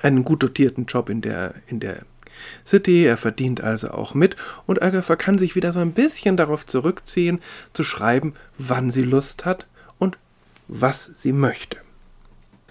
einen 0.00 0.24
gut 0.24 0.42
dotierten 0.42 0.86
Job 0.86 1.08
in 1.08 1.22
der, 1.22 1.54
in 1.66 1.80
der 1.80 2.02
City, 2.66 3.04
er 3.04 3.16
verdient 3.16 3.62
also 3.62 3.90
auch 3.90 4.14
mit 4.14 4.36
und 4.66 4.82
Agatha 4.82 5.16
kann 5.16 5.38
sich 5.38 5.56
wieder 5.56 5.72
so 5.72 5.80
ein 5.80 5.92
bisschen 5.92 6.36
darauf 6.36 6.66
zurückziehen, 6.66 7.40
zu 7.72 7.82
schreiben, 7.82 8.34
wann 8.58 8.90
sie 8.90 9.02
Lust 9.02 9.46
hat 9.46 9.66
und 9.98 10.18
was 10.68 11.10
sie 11.14 11.32
möchte. 11.32 11.78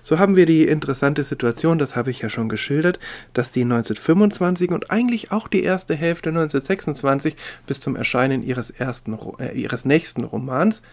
So 0.06 0.20
haben 0.20 0.36
wir 0.36 0.46
die 0.46 0.68
interessante 0.68 1.24
Situation, 1.24 1.80
das 1.80 1.96
habe 1.96 2.12
ich 2.12 2.22
ja 2.22 2.30
schon 2.30 2.48
geschildert, 2.48 3.00
dass 3.34 3.52
die 3.52 3.64
1925 3.64 4.70
und 4.70 4.92
eigentlich 4.92 5.32
auch 5.32 5.48
die 5.48 5.64
erste 5.64 5.96
Hälfte 5.96 6.30
1926 6.30 7.36
bis 7.66 7.80
zum 7.80 7.96
Erscheinen 7.96 8.44
ihres, 8.44 8.70
ersten, 8.70 9.18
äh, 9.40 9.60
ihres 9.60 9.84
nächsten 9.84 10.24
Romans 10.24 10.84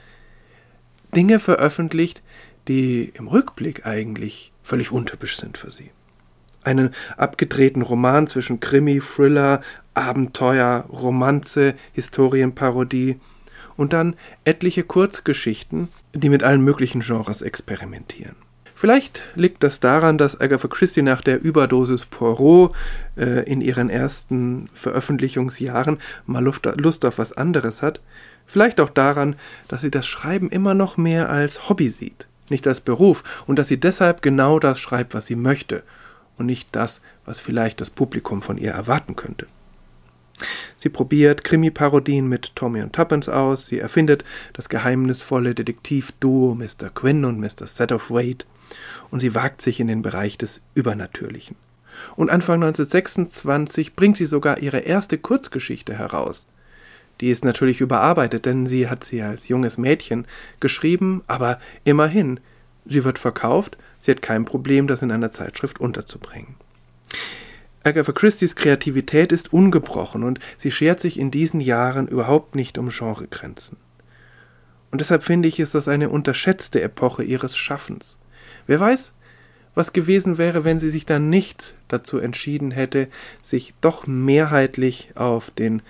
Dinge 1.14 1.40
veröffentlicht, 1.40 2.23
die 2.69 3.12
im 3.12 3.28
Rückblick 3.28 3.85
eigentlich 3.85 4.50
völlig 4.62 4.92
untypisch 4.92 5.37
sind 5.37 5.59
für 5.59 5.71
sie 5.71 5.90
einen 6.64 6.95
abgedrehten 7.19 7.83
Roman 7.83 8.28
zwischen 8.28 8.61
Krimi, 8.61 8.99
Thriller, 9.00 9.61
Abenteuer, 9.92 10.87
Romanze, 10.88 11.75
Historienparodie 11.92 13.21
und 13.76 13.92
dann 13.92 14.16
etliche 14.47 14.85
Kurzgeschichten, 14.85 15.88
die 16.14 16.31
mit 16.31 16.45
allen 16.45 16.62
möglichen 16.62 17.02
Genres 17.02 17.42
experimentieren. 17.42 18.37
Vielleicht 18.82 19.22
liegt 19.36 19.62
das 19.62 19.78
daran, 19.78 20.18
dass 20.18 20.40
Agatha 20.40 20.66
Christie 20.66 21.02
nach 21.02 21.20
der 21.20 21.40
Überdosis 21.40 22.04
Poirot 22.04 22.74
äh, 23.16 23.48
in 23.48 23.60
ihren 23.60 23.88
ersten 23.88 24.68
Veröffentlichungsjahren 24.74 26.00
mal 26.26 26.42
Lust, 26.42 26.66
Lust 26.78 27.04
auf 27.04 27.18
was 27.18 27.32
anderes 27.32 27.80
hat. 27.80 28.00
Vielleicht 28.44 28.80
auch 28.80 28.90
daran, 28.90 29.36
dass 29.68 29.82
sie 29.82 29.90
das 29.92 30.08
Schreiben 30.08 30.50
immer 30.50 30.74
noch 30.74 30.96
mehr 30.96 31.30
als 31.30 31.68
Hobby 31.68 31.90
sieht, 31.90 32.26
nicht 32.50 32.66
als 32.66 32.80
Beruf, 32.80 33.22
und 33.46 33.56
dass 33.56 33.68
sie 33.68 33.78
deshalb 33.78 34.20
genau 34.20 34.58
das 34.58 34.80
schreibt, 34.80 35.14
was 35.14 35.26
sie 35.26 35.36
möchte 35.36 35.84
und 36.36 36.46
nicht 36.46 36.68
das, 36.72 37.02
was 37.24 37.38
vielleicht 37.38 37.80
das 37.80 37.90
Publikum 37.90 38.42
von 38.42 38.58
ihr 38.58 38.72
erwarten 38.72 39.14
könnte. 39.14 39.46
Sie 40.76 40.88
probiert 40.88 41.44
Krimi-Parodien 41.44 42.28
mit 42.28 42.54
Tommy 42.56 42.82
und 42.82 42.92
Tuppence 42.92 43.28
aus, 43.28 43.66
sie 43.66 43.78
erfindet 43.78 44.25
das 44.52 44.68
geheimnisvolle 44.68 45.54
Detektivduo 45.54 46.54
Mr. 46.54 46.90
Quinn 46.94 47.25
und 47.25 47.40
Mr. 47.40 47.66
Set 47.66 47.92
of 47.92 48.11
Wade 48.11 48.44
und 49.11 49.20
sie 49.20 49.34
wagt 49.34 49.62
sich 49.62 49.80
in 49.80 49.88
den 49.88 50.02
Bereich 50.02 50.38
des 50.38 50.61
Übernatürlichen. 50.75 51.56
Und 52.16 52.30
Anfang 52.30 52.62
1926 52.62 53.94
bringt 53.94 54.16
sie 54.16 54.26
sogar 54.26 54.58
ihre 54.58 54.80
erste 54.80 55.18
Kurzgeschichte 55.18 55.96
heraus. 55.96 56.46
Die 57.20 57.30
ist 57.30 57.44
natürlich 57.44 57.80
überarbeitet, 57.80 58.46
denn 58.46 58.66
sie 58.66 58.88
hat 58.88 59.04
sie 59.04 59.22
als 59.22 59.49
junges 59.49 59.78
Mädchen 59.78 60.26
geschrieben, 60.58 61.22
aber 61.26 61.61
immerhin, 61.84 62.40
sie 62.87 63.04
wird 63.04 63.18
verkauft, 63.18 63.76
Sie 64.02 64.11
hat 64.11 64.20
kein 64.20 64.44
Problem, 64.44 64.88
das 64.88 65.00
in 65.02 65.12
einer 65.12 65.30
Zeitschrift 65.30 65.80
unterzubringen. 65.80 66.56
Agatha 67.84 68.12
Christie's 68.12 68.56
Kreativität 68.56 69.32
ist 69.32 69.52
ungebrochen 69.52 70.22
und 70.22 70.38
sie 70.56 70.70
schert 70.70 71.00
sich 71.00 71.18
in 71.18 71.30
diesen 71.30 71.60
Jahren 71.60 72.06
überhaupt 72.06 72.54
nicht 72.54 72.78
um 72.78 72.90
Genregrenzen. 72.90 73.76
Und 74.90 75.00
deshalb 75.00 75.24
finde 75.24 75.48
ich, 75.48 75.58
ist 75.58 75.74
das 75.74 75.88
eine 75.88 76.10
unterschätzte 76.10 76.82
Epoche 76.82 77.24
ihres 77.24 77.56
Schaffens. 77.56 78.18
Wer 78.66 78.78
weiß, 78.78 79.12
was 79.74 79.92
gewesen 79.92 80.38
wäre, 80.38 80.64
wenn 80.64 80.78
sie 80.78 80.90
sich 80.90 81.06
dann 81.06 81.30
nicht 81.30 81.74
dazu 81.88 82.18
entschieden 82.18 82.70
hätte, 82.70 83.08
sich 83.40 83.74
doch 83.80 84.06
mehrheitlich 84.06 85.12
auf 85.14 85.50
den 85.50 85.82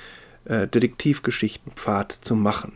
äh, 0.45 0.69
Detektivgeschichtenpfad 0.69 2.13
zu 2.13 2.37
machen. 2.37 2.75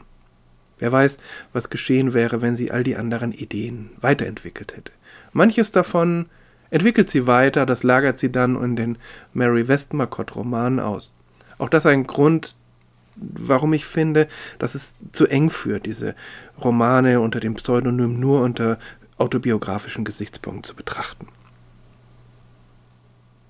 Wer 0.78 0.92
weiß, 0.92 1.16
was 1.52 1.70
geschehen 1.70 2.12
wäre, 2.12 2.42
wenn 2.42 2.56
sie 2.56 2.70
all 2.70 2.82
die 2.82 2.96
anderen 2.96 3.32
Ideen 3.32 3.90
weiterentwickelt 4.00 4.76
hätte. 4.76 4.92
Manches 5.32 5.70
davon 5.70 6.26
entwickelt 6.70 7.10
sie 7.10 7.26
weiter, 7.26 7.66
das 7.66 7.82
lagert 7.82 8.18
sie 8.18 8.30
dann 8.30 8.60
in 8.62 8.76
den 8.76 8.98
Mary 9.32 9.68
Westmacott-Romanen 9.68 10.80
aus. 10.80 11.14
Auch 11.58 11.68
das 11.68 11.86
ein 11.86 12.06
Grund, 12.06 12.54
warum 13.16 13.72
ich 13.72 13.86
finde, 13.86 14.28
dass 14.58 14.74
es 14.74 14.94
zu 15.12 15.26
eng 15.26 15.50
führt, 15.50 15.86
diese 15.86 16.14
Romane 16.62 17.20
unter 17.20 17.40
dem 17.40 17.54
Pseudonym 17.54 18.20
nur 18.20 18.42
unter 18.42 18.78
autobiografischen 19.16 20.04
Gesichtspunkten 20.04 20.64
zu 20.64 20.74
betrachten. 20.74 21.28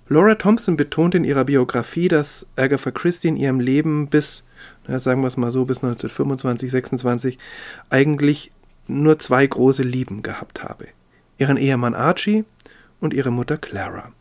Laura 0.09 0.37
Thompson 0.37 0.77
betont 0.77 1.17
in 1.17 1.25
ihrer 1.25 1.45
Biografie, 1.45 2.07
dass 2.07 2.47
Agatha 2.55 2.93
Christie 2.93 3.27
in 3.27 3.37
ihrem 3.37 3.59
Leben 3.59 4.07
bis, 4.07 4.45
na, 4.87 5.01
sagen 5.01 5.23
wir 5.23 5.27
es 5.27 5.37
mal 5.37 5.51
so, 5.51 5.65
bis 5.65 5.79
1925, 5.79 6.71
26 6.71 7.39
eigentlich 7.91 8.53
nur 8.87 9.19
zwei 9.19 9.45
große 9.45 9.83
Lieben 9.83 10.23
gehabt 10.23 10.63
habe 10.63 10.87
ihren 11.39 11.57
Ehemann 11.57 11.95
Archie 11.95 12.45
und 13.01 13.15
ihre 13.15 13.31
Mutter 13.31 13.57
Clara. 13.57 14.13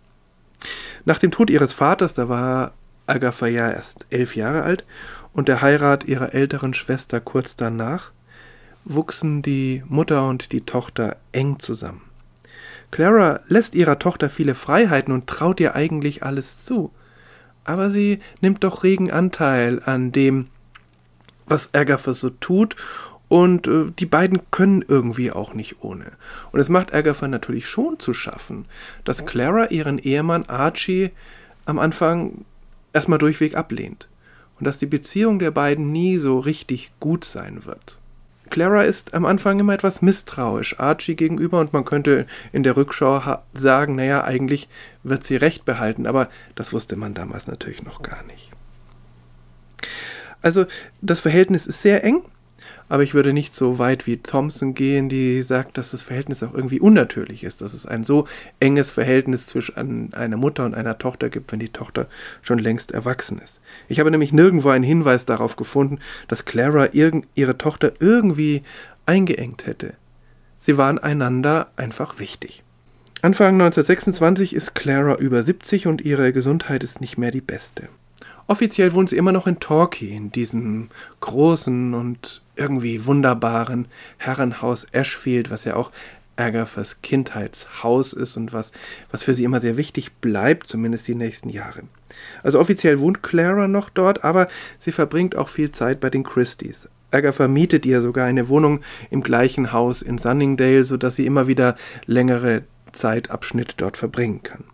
Nach 1.06 1.20
dem 1.20 1.32
Tod 1.32 1.50
ihres 1.50 1.74
Vaters, 1.74 2.14
da 2.14 2.30
war 2.30 2.74
Agatha 3.08 3.48
ja 3.48 3.72
erst 3.72 4.06
elf 4.10 4.36
Jahre 4.36 4.64
alt 4.64 4.86
und 5.34 5.48
der 5.48 5.62
Heirat 5.62 6.06
ihrer 6.06 6.34
älteren 6.34 6.74
Schwester 6.74 7.20
kurz 7.20 7.56
danach, 7.56 8.12
wuchsen 8.86 9.42
die 9.42 9.84
Mutter 9.88 10.28
und 10.28 10.52
die 10.52 10.62
Tochter 10.62 11.18
eng 11.32 11.60
zusammen. 11.60 12.02
Clara 12.92 13.42
lässt 13.48 13.76
ihrer 13.76 14.00
Tochter 14.00 14.30
viele 14.30 14.56
Freiheiten 14.56 15.14
und 15.14 15.28
traut 15.28 15.60
ihr 15.60 15.76
eigentlich 15.76 16.24
alles 16.24 16.64
zu, 16.64 16.92
aber 17.64 17.90
sie 17.90 18.20
nimmt 18.42 18.64
doch 18.64 18.84
regen 18.84 19.12
Anteil 19.12 19.82
an 19.84 20.12
dem, 20.12 20.48
was 21.46 21.74
Agatha 21.74 22.14
so 22.14 22.30
tut 22.30 22.76
und 23.28 23.68
äh, 23.68 23.92
die 23.98 24.06
beiden 24.06 24.40
können 24.52 24.84
irgendwie 24.88 25.32
auch 25.32 25.54
nicht 25.54 25.84
ohne. 25.84 26.12
Und 26.52 26.60
es 26.60 26.70
macht 26.70 26.94
Agatha 26.94 27.28
natürlich 27.28 27.68
schon 27.68 28.00
zu 28.00 28.14
schaffen, 28.14 28.66
dass 29.04 29.26
Clara 29.26 29.68
ihren 29.68 29.98
Ehemann 29.98 30.46
Archie 30.46 31.12
am 31.66 31.80
Anfang 31.80 32.46
erstmal 32.94 33.20
durchweg 33.20 33.56
ablehnt 33.56 34.08
und 34.60 34.68
dass 34.68 34.78
die 34.78 34.86
Beziehung 34.86 35.40
der 35.40 35.52
beiden 35.52 35.92
nie 35.92 36.18
so 36.18 36.40
richtig 36.40 36.92
gut 37.00 37.26
sein 37.26 37.66
wird. 37.66 38.00
Clara 38.52 38.84
ist 38.84 39.16
am 39.16 39.26
Anfang 39.26 39.60
immer 39.60 39.74
etwas 39.74 40.04
misstrauisch 40.04 40.80
Archie 40.80 41.16
gegenüber 41.16 41.60
und 41.60 41.74
man 41.74 41.84
könnte 41.84 42.28
in 42.54 42.62
der 42.62 42.78
Rückschau 42.78 43.40
sagen, 43.54 43.96
naja, 43.96 44.24
eigentlich 44.24 44.70
wird 45.04 45.26
sie 45.26 45.36
recht 45.36 45.66
behalten, 45.66 46.06
aber 46.06 46.30
das 46.54 46.72
wusste 46.72 46.96
man 46.96 47.16
damals 47.16 47.48
natürlich 47.48 47.84
noch 47.84 48.04
gar 48.04 48.24
nicht. 48.24 48.52
Also 50.44 50.66
das 51.02 51.20
Verhältnis 51.20 51.66
ist 51.66 51.82
sehr 51.82 52.04
eng 52.04 52.22
aber 52.90 53.04
ich 53.04 53.14
würde 53.14 53.34
nicht 53.34 53.56
so 53.56 53.80
weit 53.80 54.08
wie 54.08 54.18
Thompson 54.18 54.74
gehen, 54.74 55.10
die 55.10 55.42
sagt, 55.42 55.78
dass 55.78 55.92
das 55.92 56.02
Verhältnis 56.02 56.44
auch 56.44 56.54
irgendwie 56.54 56.80
unnatürlich 56.80 57.44
ist, 57.44 57.62
dass 57.62 57.74
es 57.74 57.86
ein 57.86 58.04
so 58.04 58.28
enges 58.60 58.92
Verhältnis 58.92 59.48
zwischen 59.48 60.14
einer 60.14 60.38
Mutter 60.38 60.66
und 60.66 60.76
einer 60.76 60.98
Tochter 60.98 61.30
gibt, 61.30 61.52
wenn 61.52 61.60
die 61.60 61.70
Tochter 61.70 62.08
schon 62.42 62.60
längst 62.60 62.92
erwachsen 62.92 63.40
ist. 63.40 63.62
Ich 63.88 64.00
habe 64.00 64.12
nämlich 64.12 64.34
nirgendwo 64.34 64.70
einen 64.70 64.84
Hinweis 64.84 65.26
darauf 65.26 65.56
gefunden, 65.56 66.00
dass 66.28 66.46
Clara 66.46 66.90
ihre 66.94 67.58
Tochter 67.58 67.94
irgendwie 68.00 68.64
eingeengt 69.06 69.66
hätte. 69.66 69.94
Sie 70.60 70.78
waren 70.78 70.98
einander 70.98 71.68
einfach 71.76 72.20
wichtig. 72.20 72.64
Anfang 73.22 73.54
1926 73.54 74.54
ist 74.56 74.76
Clara 74.76 75.16
über 75.16 75.42
70 75.42 75.88
und 75.88 76.02
ihre 76.02 76.32
Gesundheit 76.32 76.84
ist 76.84 77.02
nicht 77.02 77.18
mehr 77.18 77.32
die 77.32 77.42
beste. 77.42 77.90
Offiziell 78.48 78.94
wohnt 78.94 79.10
sie 79.10 79.18
immer 79.18 79.32
noch 79.32 79.48
in 79.48 79.60
Torquay, 79.60 80.16
in 80.16 80.32
diesem 80.32 80.90
großen 81.22 81.96
und 81.96 82.42
irgendwie 82.56 83.06
wunderbaren 83.06 83.88
Herrenhaus 84.18 84.86
Ashfield, 84.92 85.50
was 85.50 85.66
ja 85.66 85.76
auch 85.76 85.92
Agathas 86.38 87.02
Kindheitshaus 87.02 88.14
ist 88.14 88.38
und 88.38 88.54
was, 88.54 88.72
was 89.12 89.24
für 89.24 89.34
sie 89.34 89.44
immer 89.44 89.60
sehr 89.60 89.78
wichtig 89.78 90.12
bleibt, 90.20 90.68
zumindest 90.68 91.08
die 91.08 91.16
nächsten 91.16 91.50
Jahre. 91.50 91.84
Also 92.44 92.60
offiziell 92.60 93.00
wohnt 93.00 93.24
Clara 93.24 93.68
noch 93.68 93.90
dort, 93.90 94.24
aber 94.24 94.48
sie 94.80 94.92
verbringt 94.92 95.36
auch 95.36 95.50
viel 95.50 95.72
Zeit 95.72 96.00
bei 96.00 96.10
den 96.10 96.24
Christies. 96.24 96.90
Agatha 97.12 97.48
mietet 97.48 97.86
ihr 97.86 98.02
sogar 98.02 98.26
eine 98.26 98.50
Wohnung 98.50 98.82
im 99.10 99.22
gleichen 99.22 99.72
Haus 99.72 100.02
in 100.02 100.18
Sunningdale, 100.18 100.84
sodass 100.84 101.16
sie 101.16 101.26
immer 101.26 101.48
wieder 101.48 101.76
längere 102.06 102.64
Zeitabschnitte 102.92 103.76
dort 103.78 103.98
verbringen 103.98 104.44
kann. 104.44 104.66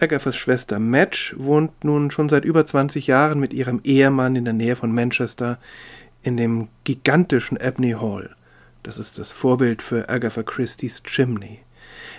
Agathas 0.00 0.36
Schwester 0.36 0.78
Madge 0.78 1.34
wohnt 1.36 1.82
nun 1.82 2.12
schon 2.12 2.28
seit 2.28 2.44
über 2.44 2.64
20 2.64 3.08
Jahren 3.08 3.40
mit 3.40 3.52
ihrem 3.52 3.80
Ehemann 3.82 4.36
in 4.36 4.44
der 4.44 4.54
Nähe 4.54 4.76
von 4.76 4.92
Manchester 4.94 5.58
in 6.22 6.36
dem 6.36 6.68
gigantischen 6.84 7.58
Abney 7.58 7.92
Hall. 7.92 8.34
Das 8.82 8.98
ist 8.98 9.18
das 9.18 9.32
Vorbild 9.32 9.82
für 9.82 10.08
Agatha 10.08 10.42
Christie's 10.42 11.02
Chimney. 11.02 11.60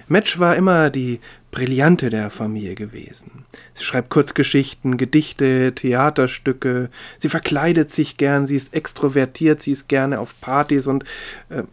Madge 0.07 0.35
war 0.37 0.55
immer 0.55 0.89
die 0.89 1.19
Brillante 1.51 2.09
der 2.09 2.29
Familie 2.29 2.75
gewesen. 2.75 3.45
Sie 3.73 3.83
schreibt 3.83 4.09
Kurzgeschichten, 4.09 4.97
Gedichte, 4.97 5.73
Theaterstücke, 5.73 6.89
sie 7.19 7.29
verkleidet 7.29 7.91
sich 7.91 8.17
gern, 8.17 8.47
sie 8.47 8.55
ist 8.55 8.73
extrovertiert, 8.73 9.61
sie 9.61 9.71
ist 9.71 9.87
gerne 9.87 10.19
auf 10.19 10.39
Partys 10.41 10.87
und 10.87 11.05
äh, 11.49 11.63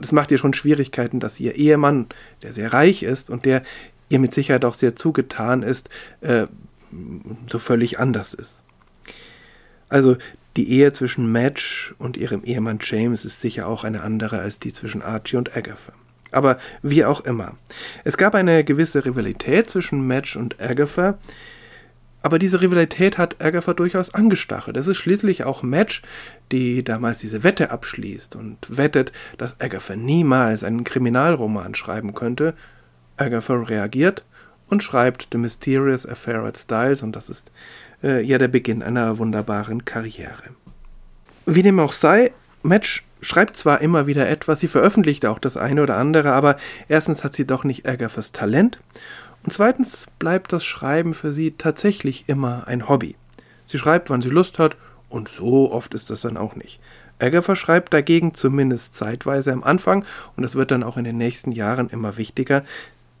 das 0.00 0.12
macht 0.12 0.30
ihr 0.30 0.38
schon 0.38 0.54
Schwierigkeiten, 0.54 1.20
dass 1.20 1.40
ihr 1.40 1.54
Ehemann, 1.54 2.06
der 2.42 2.52
sehr 2.52 2.72
reich 2.72 3.02
ist 3.02 3.30
und 3.30 3.44
der 3.44 3.62
ihr 4.08 4.18
mit 4.18 4.34
Sicherheit 4.34 4.64
auch 4.64 4.74
sehr 4.74 4.96
zugetan 4.96 5.62
ist, 5.62 5.90
äh, 6.20 6.46
so 7.48 7.58
völlig 7.58 7.98
anders 7.98 8.34
ist. 8.34 8.62
Also 9.88 10.16
die 10.56 10.70
Ehe 10.70 10.92
zwischen 10.92 11.30
Madge 11.30 11.94
und 11.98 12.16
ihrem 12.16 12.42
Ehemann 12.44 12.78
James 12.80 13.24
ist 13.24 13.40
sicher 13.40 13.68
auch 13.68 13.84
eine 13.84 14.02
andere 14.02 14.38
als 14.38 14.58
die 14.58 14.72
zwischen 14.72 15.02
Archie 15.02 15.36
und 15.36 15.56
Agatha. 15.56 15.92
Aber 16.30 16.58
wie 16.82 17.04
auch 17.04 17.22
immer. 17.22 17.56
Es 18.04 18.16
gab 18.16 18.34
eine 18.34 18.64
gewisse 18.64 19.04
Rivalität 19.04 19.70
zwischen 19.70 20.06
Madge 20.06 20.38
und 20.38 20.60
Agatha, 20.60 21.18
aber 22.20 22.38
diese 22.38 22.60
Rivalität 22.60 23.16
hat 23.16 23.40
Agatha 23.40 23.74
durchaus 23.74 24.12
angestachelt. 24.12 24.76
Es 24.76 24.88
ist 24.88 24.96
schließlich 24.96 25.44
auch 25.44 25.62
Madge, 25.62 26.02
die 26.50 26.82
damals 26.82 27.18
diese 27.18 27.44
Wette 27.44 27.70
abschließt 27.70 28.34
und 28.36 28.58
wettet, 28.68 29.12
dass 29.38 29.60
Agatha 29.60 29.94
niemals 29.94 30.64
einen 30.64 30.84
Kriminalroman 30.84 31.74
schreiben 31.74 32.14
könnte, 32.14 32.54
Agatha 33.16 33.54
reagiert 33.54 34.24
und 34.68 34.82
schreibt 34.82 35.28
The 35.32 35.38
Mysterious 35.38 36.06
Affair 36.06 36.42
at 36.42 36.58
Styles 36.58 37.02
und 37.02 37.14
das 37.14 37.30
ist 37.30 37.50
äh, 38.02 38.22
ja 38.22 38.38
der 38.38 38.48
Beginn 38.48 38.82
einer 38.82 39.18
wunderbaren 39.18 39.84
Karriere. 39.84 40.50
Wie 41.46 41.62
dem 41.62 41.80
auch 41.80 41.92
sei, 41.92 42.32
Match 42.62 43.04
schreibt 43.20 43.56
zwar 43.56 43.80
immer 43.80 44.06
wieder 44.06 44.28
etwas, 44.28 44.60
sie 44.60 44.68
veröffentlicht 44.68 45.26
auch 45.26 45.38
das 45.38 45.56
eine 45.56 45.82
oder 45.82 45.96
andere, 45.96 46.32
aber 46.32 46.56
erstens 46.88 47.24
hat 47.24 47.34
sie 47.34 47.46
doch 47.46 47.64
nicht 47.64 47.88
Agathas 47.88 48.32
Talent 48.32 48.80
und 49.44 49.52
zweitens 49.52 50.06
bleibt 50.18 50.52
das 50.52 50.64
Schreiben 50.64 51.14
für 51.14 51.32
sie 51.32 51.52
tatsächlich 51.52 52.24
immer 52.28 52.66
ein 52.66 52.88
Hobby. 52.88 53.16
Sie 53.66 53.78
schreibt, 53.78 54.10
wann 54.10 54.22
sie 54.22 54.28
Lust 54.28 54.58
hat 54.58 54.76
und 55.08 55.28
so 55.28 55.72
oft 55.72 55.94
ist 55.94 56.10
das 56.10 56.20
dann 56.20 56.36
auch 56.36 56.54
nicht. 56.54 56.80
Agatha 57.18 57.56
schreibt 57.56 57.92
dagegen 57.92 58.34
zumindest 58.34 58.94
zeitweise 58.94 59.52
am 59.52 59.64
Anfang 59.64 60.04
und 60.36 60.44
es 60.44 60.54
wird 60.54 60.70
dann 60.70 60.82
auch 60.82 60.96
in 60.96 61.04
den 61.04 61.16
nächsten 61.16 61.52
Jahren 61.52 61.90
immer 61.90 62.16
wichtiger, 62.16 62.64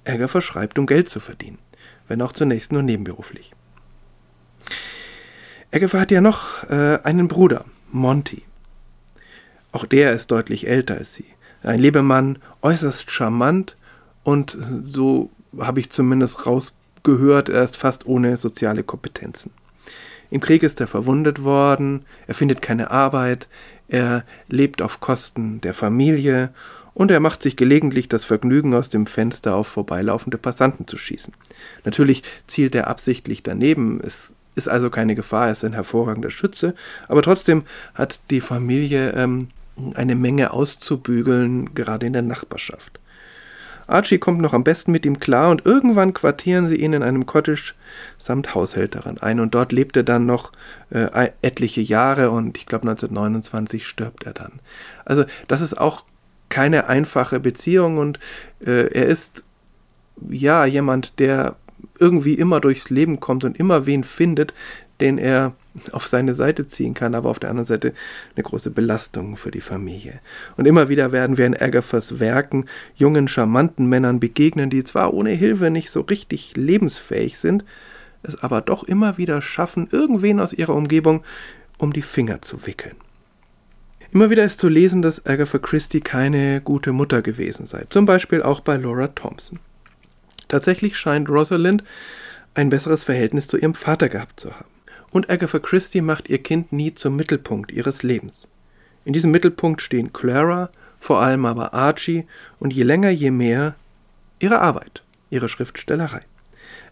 Ärger 0.04 0.28
verschreibt, 0.28 0.78
um 0.78 0.86
Geld 0.86 1.08
zu 1.08 1.20
verdienen, 1.20 1.58
wenn 2.06 2.22
auch 2.22 2.32
zunächst 2.32 2.72
nur 2.72 2.82
nebenberuflich. 2.82 3.52
Agatha 5.70 6.00
hat 6.00 6.10
ja 6.10 6.20
noch 6.20 6.64
äh, 6.70 6.98
einen 7.04 7.28
Bruder, 7.28 7.64
Monty. 7.92 8.42
Auch 9.70 9.84
der 9.84 10.12
ist 10.12 10.30
deutlich 10.30 10.66
älter 10.66 10.94
als 10.96 11.14
sie. 11.14 11.26
Ein 11.62 11.80
Lebemann, 11.80 12.38
äußerst 12.62 13.10
charmant 13.10 13.76
und 14.24 14.56
so 14.86 15.30
habe 15.58 15.80
ich 15.80 15.90
zumindest 15.90 16.46
rausgehört, 16.46 17.48
er 17.50 17.64
ist 17.64 17.76
fast 17.76 18.06
ohne 18.06 18.36
soziale 18.38 18.82
Kompetenzen. 18.82 19.50
Im 20.30 20.40
Krieg 20.40 20.62
ist 20.62 20.80
er 20.80 20.86
verwundet 20.86 21.42
worden, 21.42 22.04
er 22.26 22.34
findet 22.34 22.62
keine 22.62 22.90
Arbeit, 22.90 23.48
er 23.88 24.24
lebt 24.48 24.80
auf 24.80 25.00
Kosten 25.00 25.60
der 25.60 25.74
Familie 25.74 26.50
und 26.94 27.10
er 27.10 27.20
macht 27.20 27.42
sich 27.42 27.56
gelegentlich 27.56 28.08
das 28.08 28.24
Vergnügen, 28.24 28.74
aus 28.74 28.88
dem 28.88 29.06
Fenster 29.06 29.54
auf 29.54 29.68
vorbeilaufende 29.68 30.38
Passanten 30.38 30.86
zu 30.86 30.96
schießen. 30.96 31.34
Natürlich 31.84 32.22
zielt 32.46 32.74
er 32.74 32.88
absichtlich 32.88 33.42
daneben, 33.42 34.00
es 34.02 34.32
ist 34.58 34.68
also 34.68 34.90
keine 34.90 35.14
Gefahr, 35.14 35.46
er 35.46 35.52
ist 35.52 35.64
ein 35.64 35.72
hervorragender 35.72 36.30
Schütze, 36.30 36.74
aber 37.08 37.22
trotzdem 37.22 37.62
hat 37.94 38.20
die 38.30 38.42
Familie 38.42 39.12
ähm, 39.12 39.48
eine 39.94 40.14
Menge 40.14 40.52
auszubügeln, 40.52 41.74
gerade 41.74 42.06
in 42.06 42.12
der 42.12 42.22
Nachbarschaft. 42.22 42.98
Archie 43.86 44.18
kommt 44.18 44.42
noch 44.42 44.52
am 44.52 44.64
besten 44.64 44.92
mit 44.92 45.06
ihm 45.06 45.18
klar 45.18 45.50
und 45.50 45.64
irgendwann 45.64 46.12
quartieren 46.12 46.68
sie 46.68 46.76
ihn 46.76 46.92
in 46.92 47.02
einem 47.02 47.24
Cottage 47.24 47.72
samt 48.18 48.54
Haushälterin 48.54 49.16
ein 49.18 49.40
und 49.40 49.54
dort 49.54 49.72
lebt 49.72 49.96
er 49.96 50.02
dann 50.02 50.26
noch 50.26 50.52
äh, 50.90 51.30
etliche 51.40 51.80
Jahre 51.80 52.30
und 52.30 52.58
ich 52.58 52.66
glaube 52.66 52.82
1929 52.82 53.86
stirbt 53.86 54.24
er 54.24 54.34
dann. 54.34 54.60
Also 55.06 55.24
das 55.46 55.62
ist 55.62 55.78
auch 55.78 56.04
keine 56.50 56.88
einfache 56.88 57.40
Beziehung 57.40 57.96
und 57.96 58.20
äh, 58.60 58.92
er 58.92 59.06
ist 59.06 59.42
ja 60.28 60.66
jemand, 60.66 61.18
der 61.18 61.56
irgendwie 61.98 62.34
immer 62.34 62.60
durchs 62.60 62.90
Leben 62.90 63.20
kommt 63.20 63.44
und 63.44 63.58
immer 63.58 63.86
wen 63.86 64.04
findet, 64.04 64.54
den 65.00 65.18
er 65.18 65.54
auf 65.92 66.06
seine 66.06 66.34
Seite 66.34 66.66
ziehen 66.68 66.94
kann, 66.94 67.14
aber 67.14 67.30
auf 67.30 67.38
der 67.38 67.50
anderen 67.50 67.66
Seite 67.66 67.94
eine 68.34 68.42
große 68.42 68.70
Belastung 68.70 69.36
für 69.36 69.50
die 69.50 69.60
Familie. 69.60 70.20
Und 70.56 70.66
immer 70.66 70.88
wieder 70.88 71.12
werden 71.12 71.38
wir 71.38 71.46
in 71.46 71.56
Agathas 71.56 72.18
Werken 72.18 72.66
jungen, 72.96 73.28
charmanten 73.28 73.86
Männern 73.86 74.20
begegnen, 74.20 74.70
die 74.70 74.84
zwar 74.84 75.14
ohne 75.14 75.30
Hilfe 75.30 75.70
nicht 75.70 75.90
so 75.90 76.00
richtig 76.00 76.56
lebensfähig 76.56 77.38
sind, 77.38 77.64
es 78.22 78.42
aber 78.42 78.60
doch 78.60 78.84
immer 78.84 79.18
wieder 79.18 79.40
schaffen, 79.40 79.88
irgendwen 79.90 80.40
aus 80.40 80.52
ihrer 80.52 80.74
Umgebung 80.74 81.22
um 81.78 81.92
die 81.92 82.02
Finger 82.02 82.42
zu 82.42 82.66
wickeln. 82.66 82.96
Immer 84.10 84.30
wieder 84.30 84.44
ist 84.44 84.58
zu 84.58 84.68
lesen, 84.68 85.02
dass 85.02 85.26
Agatha 85.26 85.58
Christie 85.58 86.00
keine 86.00 86.60
gute 86.62 86.92
Mutter 86.92 87.22
gewesen 87.22 87.66
sei, 87.66 87.84
zum 87.90 88.06
Beispiel 88.06 88.42
auch 88.42 88.60
bei 88.60 88.76
Laura 88.76 89.08
Thompson. 89.08 89.60
Tatsächlich 90.48 90.96
scheint 90.96 91.28
Rosalind 91.28 91.84
ein 92.54 92.70
besseres 92.70 93.04
Verhältnis 93.04 93.46
zu 93.46 93.56
ihrem 93.56 93.74
Vater 93.74 94.08
gehabt 94.08 94.40
zu 94.40 94.52
haben. 94.52 94.70
Und 95.10 95.30
Agatha 95.30 95.58
Christie 95.58 96.00
macht 96.00 96.28
ihr 96.28 96.38
Kind 96.42 96.72
nie 96.72 96.94
zum 96.94 97.16
Mittelpunkt 97.16 97.70
ihres 97.72 98.02
Lebens. 98.02 98.48
In 99.04 99.12
diesem 99.12 99.30
Mittelpunkt 99.30 99.80
stehen 99.80 100.12
Clara, 100.12 100.70
vor 101.00 101.20
allem 101.20 101.46
aber 101.46 101.72
Archie 101.72 102.26
und 102.58 102.74
je 102.74 102.82
länger, 102.82 103.10
je 103.10 103.30
mehr 103.30 103.74
ihre 104.38 104.60
Arbeit, 104.60 105.02
ihre 105.30 105.48
Schriftstellerei. 105.48 106.20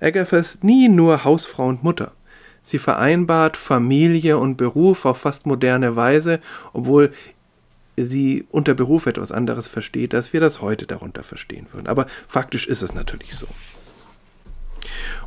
Agatha 0.01 0.37
ist 0.37 0.65
nie 0.65 0.89
nur 0.89 1.25
Hausfrau 1.25 1.67
und 1.67 1.83
Mutter. 1.83 2.13
Sie 2.63 2.79
vereinbart 2.79 3.57
Familie 3.57 4.39
und 4.39 4.57
Beruf 4.57 5.05
auf 5.05 5.19
fast 5.19 5.47
moderne 5.47 5.95
Weise, 5.95 6.41
obwohl 6.73 7.13
sie 7.97 8.47
unter 8.51 8.75
Beruf 8.75 9.07
etwas 9.07 9.33
anderes 9.33 9.67
versteht, 9.67 10.15
als 10.15 10.33
wir 10.33 10.41
das 10.41 10.61
heute 10.61 10.87
darunter 10.87 11.23
verstehen 11.23 11.67
würden. 11.73 11.87
Aber 11.87 12.07
faktisch 12.29 12.67
ist 12.67 12.83
es 12.83 12.95
natürlich 12.95 13.35
so. 13.35 13.47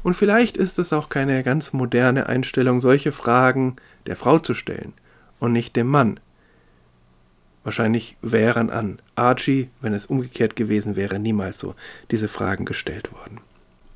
Und 0.04 0.14
vielleicht 0.14 0.58
ist 0.58 0.80
es 0.80 0.94
auch 0.94 1.10
keine 1.10 1.44
ganz 1.44 1.74
moderne 1.74 2.28
Einstellung, 2.28 2.80
solche 2.80 3.12
Fragen 3.12 3.76
der 4.06 4.16
Frau 4.16 4.40
zu 4.40 4.54
stellen 4.54 4.94
und 5.40 5.52
nicht 5.52 5.76
dem 5.76 5.88
Mann. 5.88 6.20
Wahrscheinlich 7.64 8.16
wären 8.22 8.70
an 8.70 9.00
Archie, 9.16 9.70
wenn 9.82 9.94
es 9.94 10.06
umgekehrt 10.06 10.56
gewesen 10.56 10.96
wäre, 10.96 11.20
niemals 11.20 11.60
so 11.60 11.76
diese 12.12 12.28
Fragen 12.28 12.66
gestellt 12.66 13.12
worden. 13.12 13.42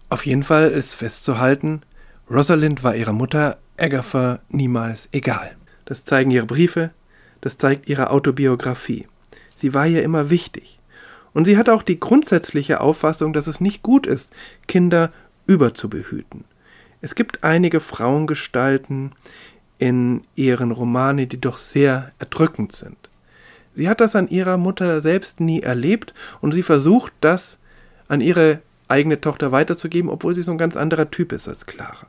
Auf 0.10 0.26
jeden 0.26 0.44
Fall 0.44 0.70
ist 0.70 0.94
festzuhalten, 0.94 1.82
Rosalind 2.30 2.84
war 2.84 2.96
ihrer 2.96 3.14
Mutter 3.14 3.58
Agatha 3.78 4.40
niemals 4.50 5.10
egal. 5.12 5.56
Das 5.86 6.06
zeigen 6.06 6.32
ihre 6.32 6.46
Briefe, 6.46 6.92
das 7.44 7.58
zeigt 7.58 7.90
ihre 7.90 8.10
Autobiografie. 8.10 9.06
Sie 9.54 9.74
war 9.74 9.86
ihr 9.86 10.02
immer 10.02 10.30
wichtig. 10.30 10.80
Und 11.34 11.44
sie 11.44 11.58
hat 11.58 11.68
auch 11.68 11.84
die 11.84 12.00
grundsätzliche 12.00 12.80
Auffassung, 12.80 13.34
dass 13.34 13.48
es 13.48 13.60
nicht 13.60 13.84
gut 13.84 14.08
ist, 14.08 14.32
Kinder 14.66 15.12
überzubehüten. 15.46 16.46
Es 17.02 17.16
gibt 17.16 17.44
einige 17.44 17.82
Frauengestalten 17.82 19.12
in 19.78 20.22
ihren 20.36 20.72
Romanen, 20.72 21.28
die 21.28 21.42
doch 21.42 21.58
sehr 21.58 22.14
erdrückend 22.18 22.72
sind. 22.72 22.98
Sie 23.76 23.90
hat 23.90 24.00
das 24.00 24.16
an 24.16 24.30
ihrer 24.30 24.56
Mutter 24.56 25.02
selbst 25.02 25.42
nie 25.42 25.60
erlebt 25.60 26.14
und 26.40 26.54
sie 26.54 26.64
versucht 26.64 27.12
das 27.20 27.58
an 28.08 28.22
ihre 28.22 28.62
eigene 28.88 29.20
Tochter 29.20 29.52
weiterzugeben, 29.52 30.10
obwohl 30.10 30.34
sie 30.34 30.44
so 30.44 30.52
ein 30.54 30.58
ganz 30.58 30.78
anderer 30.78 31.12
Typ 31.12 31.34
ist 31.34 31.50
als 31.50 31.66
Clara. 31.66 32.08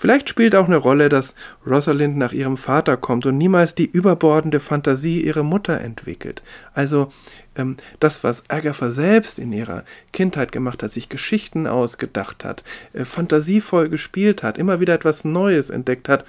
Vielleicht 0.00 0.28
spielt 0.28 0.54
auch 0.54 0.68
eine 0.68 0.76
Rolle, 0.76 1.08
dass 1.08 1.34
Rosalind 1.66 2.16
nach 2.16 2.32
ihrem 2.32 2.56
Vater 2.56 2.96
kommt 2.96 3.26
und 3.26 3.36
niemals 3.36 3.74
die 3.74 3.90
überbordende 3.90 4.60
Fantasie 4.60 5.22
ihrer 5.22 5.42
Mutter 5.42 5.80
entwickelt. 5.80 6.40
Also 6.72 7.12
ähm, 7.56 7.78
das, 7.98 8.22
was 8.22 8.48
Agatha 8.48 8.92
selbst 8.92 9.40
in 9.40 9.52
ihrer 9.52 9.82
Kindheit 10.12 10.52
gemacht 10.52 10.84
hat, 10.84 10.92
sich 10.92 11.08
Geschichten 11.08 11.66
ausgedacht 11.66 12.44
hat, 12.44 12.62
äh, 12.92 13.04
fantasievoll 13.04 13.88
gespielt 13.88 14.44
hat, 14.44 14.56
immer 14.56 14.78
wieder 14.78 14.94
etwas 14.94 15.24
Neues 15.24 15.68
entdeckt 15.68 16.08
hat. 16.08 16.24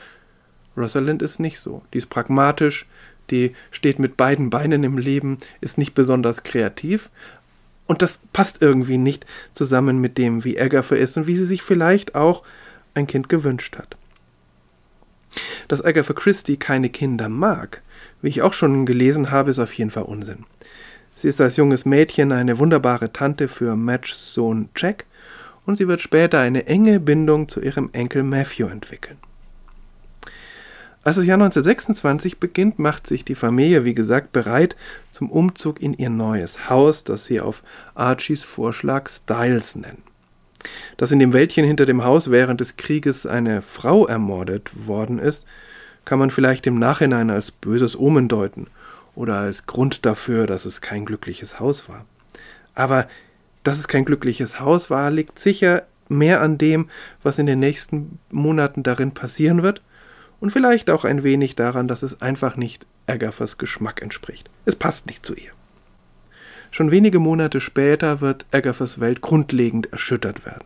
Rosalind 0.75 1.21
ist 1.21 1.39
nicht 1.39 1.59
so. 1.59 1.83
Die 1.93 1.99
ist 1.99 2.09
pragmatisch, 2.09 2.87
die 3.29 3.53
steht 3.69 3.99
mit 3.99 4.17
beiden 4.17 4.49
Beinen 4.49 4.83
im 4.83 4.97
Leben, 4.97 5.37
ist 5.61 5.77
nicht 5.77 5.93
besonders 5.93 6.41
kreativ, 6.41 7.11
und 7.89 8.03
das 8.03 8.19
passt 8.33 8.61
irgendwie 8.61 8.99
nicht 8.99 9.25
zusammen 9.55 9.97
mit 9.97 10.19
dem, 10.19 10.43
wie 10.43 10.61
Agatha 10.61 10.95
ist 10.95 11.17
und 11.17 11.25
wie 11.25 11.35
sie 11.35 11.45
sich 11.45 11.63
vielleicht 11.63 12.13
auch 12.13 12.43
ein 12.93 13.07
Kind 13.07 13.29
gewünscht 13.29 13.77
hat. 13.77 13.97
Dass 15.67 15.83
Agatha 15.83 16.13
Christie 16.13 16.57
keine 16.57 16.89
Kinder 16.89 17.29
mag, 17.29 17.81
wie 18.21 18.29
ich 18.29 18.41
auch 18.41 18.53
schon 18.53 18.85
gelesen 18.85 19.31
habe, 19.31 19.51
ist 19.51 19.59
auf 19.59 19.73
jeden 19.73 19.91
Fall 19.91 20.03
Unsinn. 20.03 20.45
Sie 21.15 21.27
ist 21.27 21.41
als 21.41 21.57
junges 21.57 21.85
Mädchen 21.85 22.31
eine 22.31 22.59
wunderbare 22.59 23.11
Tante 23.11 23.47
für 23.47 23.75
Madges 23.75 24.33
Sohn 24.33 24.69
Jack 24.75 25.05
und 25.65 25.75
sie 25.75 25.87
wird 25.87 26.01
später 26.01 26.39
eine 26.39 26.65
enge 26.65 26.99
Bindung 26.99 27.49
zu 27.49 27.61
ihrem 27.61 27.89
Enkel 27.93 28.23
Matthew 28.23 28.67
entwickeln. 28.67 29.17
Als 31.03 31.15
das 31.15 31.25
Jahr 31.25 31.35
1926 31.35 32.39
beginnt, 32.39 32.77
macht 32.77 33.07
sich 33.07 33.23
die 33.23 33.35
Familie, 33.35 33.85
wie 33.85 33.95
gesagt, 33.95 34.31
bereit 34.31 34.75
zum 35.11 35.31
Umzug 35.31 35.81
in 35.81 35.93
ihr 35.93 36.09
neues 36.09 36.69
Haus, 36.69 37.03
das 37.03 37.25
sie 37.25 37.39
auf 37.39 37.63
Archies 37.95 38.43
Vorschlag 38.43 39.09
Styles 39.09 39.75
nennen. 39.75 40.08
Dass 40.97 41.11
in 41.11 41.19
dem 41.19 41.33
Wäldchen 41.33 41.65
hinter 41.65 41.85
dem 41.85 42.03
Haus 42.03 42.31
während 42.31 42.61
des 42.61 42.77
Krieges 42.77 43.25
eine 43.25 43.61
Frau 43.61 44.05
ermordet 44.05 44.87
worden 44.87 45.19
ist, 45.19 45.45
kann 46.05 46.19
man 46.19 46.31
vielleicht 46.31 46.67
im 46.67 46.79
Nachhinein 46.79 47.29
als 47.29 47.51
böses 47.51 47.97
Omen 47.97 48.27
deuten 48.27 48.67
oder 49.15 49.35
als 49.35 49.65
Grund 49.65 50.05
dafür, 50.05 50.47
dass 50.47 50.65
es 50.65 50.81
kein 50.81 51.05
glückliches 51.05 51.59
Haus 51.59 51.87
war. 51.87 52.05
Aber 52.75 53.07
dass 53.63 53.77
es 53.77 53.87
kein 53.87 54.05
glückliches 54.05 54.59
Haus 54.59 54.89
war, 54.89 55.11
liegt 55.11 55.39
sicher 55.39 55.83
mehr 56.07 56.41
an 56.41 56.57
dem, 56.57 56.89
was 57.21 57.37
in 57.37 57.45
den 57.45 57.59
nächsten 57.59 58.19
Monaten 58.31 58.83
darin 58.83 59.11
passieren 59.11 59.61
wird 59.61 59.81
und 60.39 60.51
vielleicht 60.51 60.89
auch 60.89 61.05
ein 61.05 61.23
wenig 61.23 61.55
daran, 61.55 61.87
dass 61.87 62.03
es 62.03 62.21
einfach 62.21 62.55
nicht 62.55 62.85
Agathas 63.07 63.57
Geschmack 63.57 64.01
entspricht. 64.01 64.49
Es 64.65 64.75
passt 64.75 65.07
nicht 65.07 65.25
zu 65.25 65.35
ihr. 65.35 65.51
Schon 66.71 66.91
wenige 66.91 67.19
Monate 67.19 67.61
später 67.61 68.21
wird 68.21 68.45
Agathas 68.51 68.99
Welt 68.99 69.21
grundlegend 69.21 69.91
erschüttert 69.91 70.45
werden. 70.45 70.65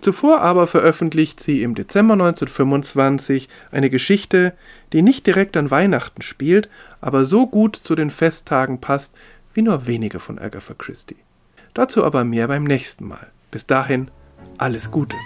Zuvor 0.00 0.40
aber 0.40 0.66
veröffentlicht 0.66 1.38
sie 1.38 1.62
im 1.62 1.76
Dezember 1.76 2.14
1925 2.14 3.48
eine 3.70 3.88
Geschichte, 3.88 4.52
die 4.92 5.00
nicht 5.00 5.26
direkt 5.28 5.56
an 5.56 5.70
Weihnachten 5.70 6.22
spielt, 6.22 6.68
aber 7.00 7.24
so 7.24 7.46
gut 7.46 7.76
zu 7.76 7.94
den 7.94 8.10
Festtagen 8.10 8.80
passt 8.80 9.14
wie 9.54 9.62
nur 9.62 9.86
wenige 9.86 10.18
von 10.18 10.40
Agatha 10.40 10.74
Christie. 10.74 11.16
Dazu 11.72 12.04
aber 12.04 12.24
mehr 12.24 12.48
beim 12.48 12.64
nächsten 12.64 13.06
Mal. 13.06 13.28
Bis 13.52 13.66
dahin 13.66 14.10
alles 14.58 14.90
Gute. 14.90 15.16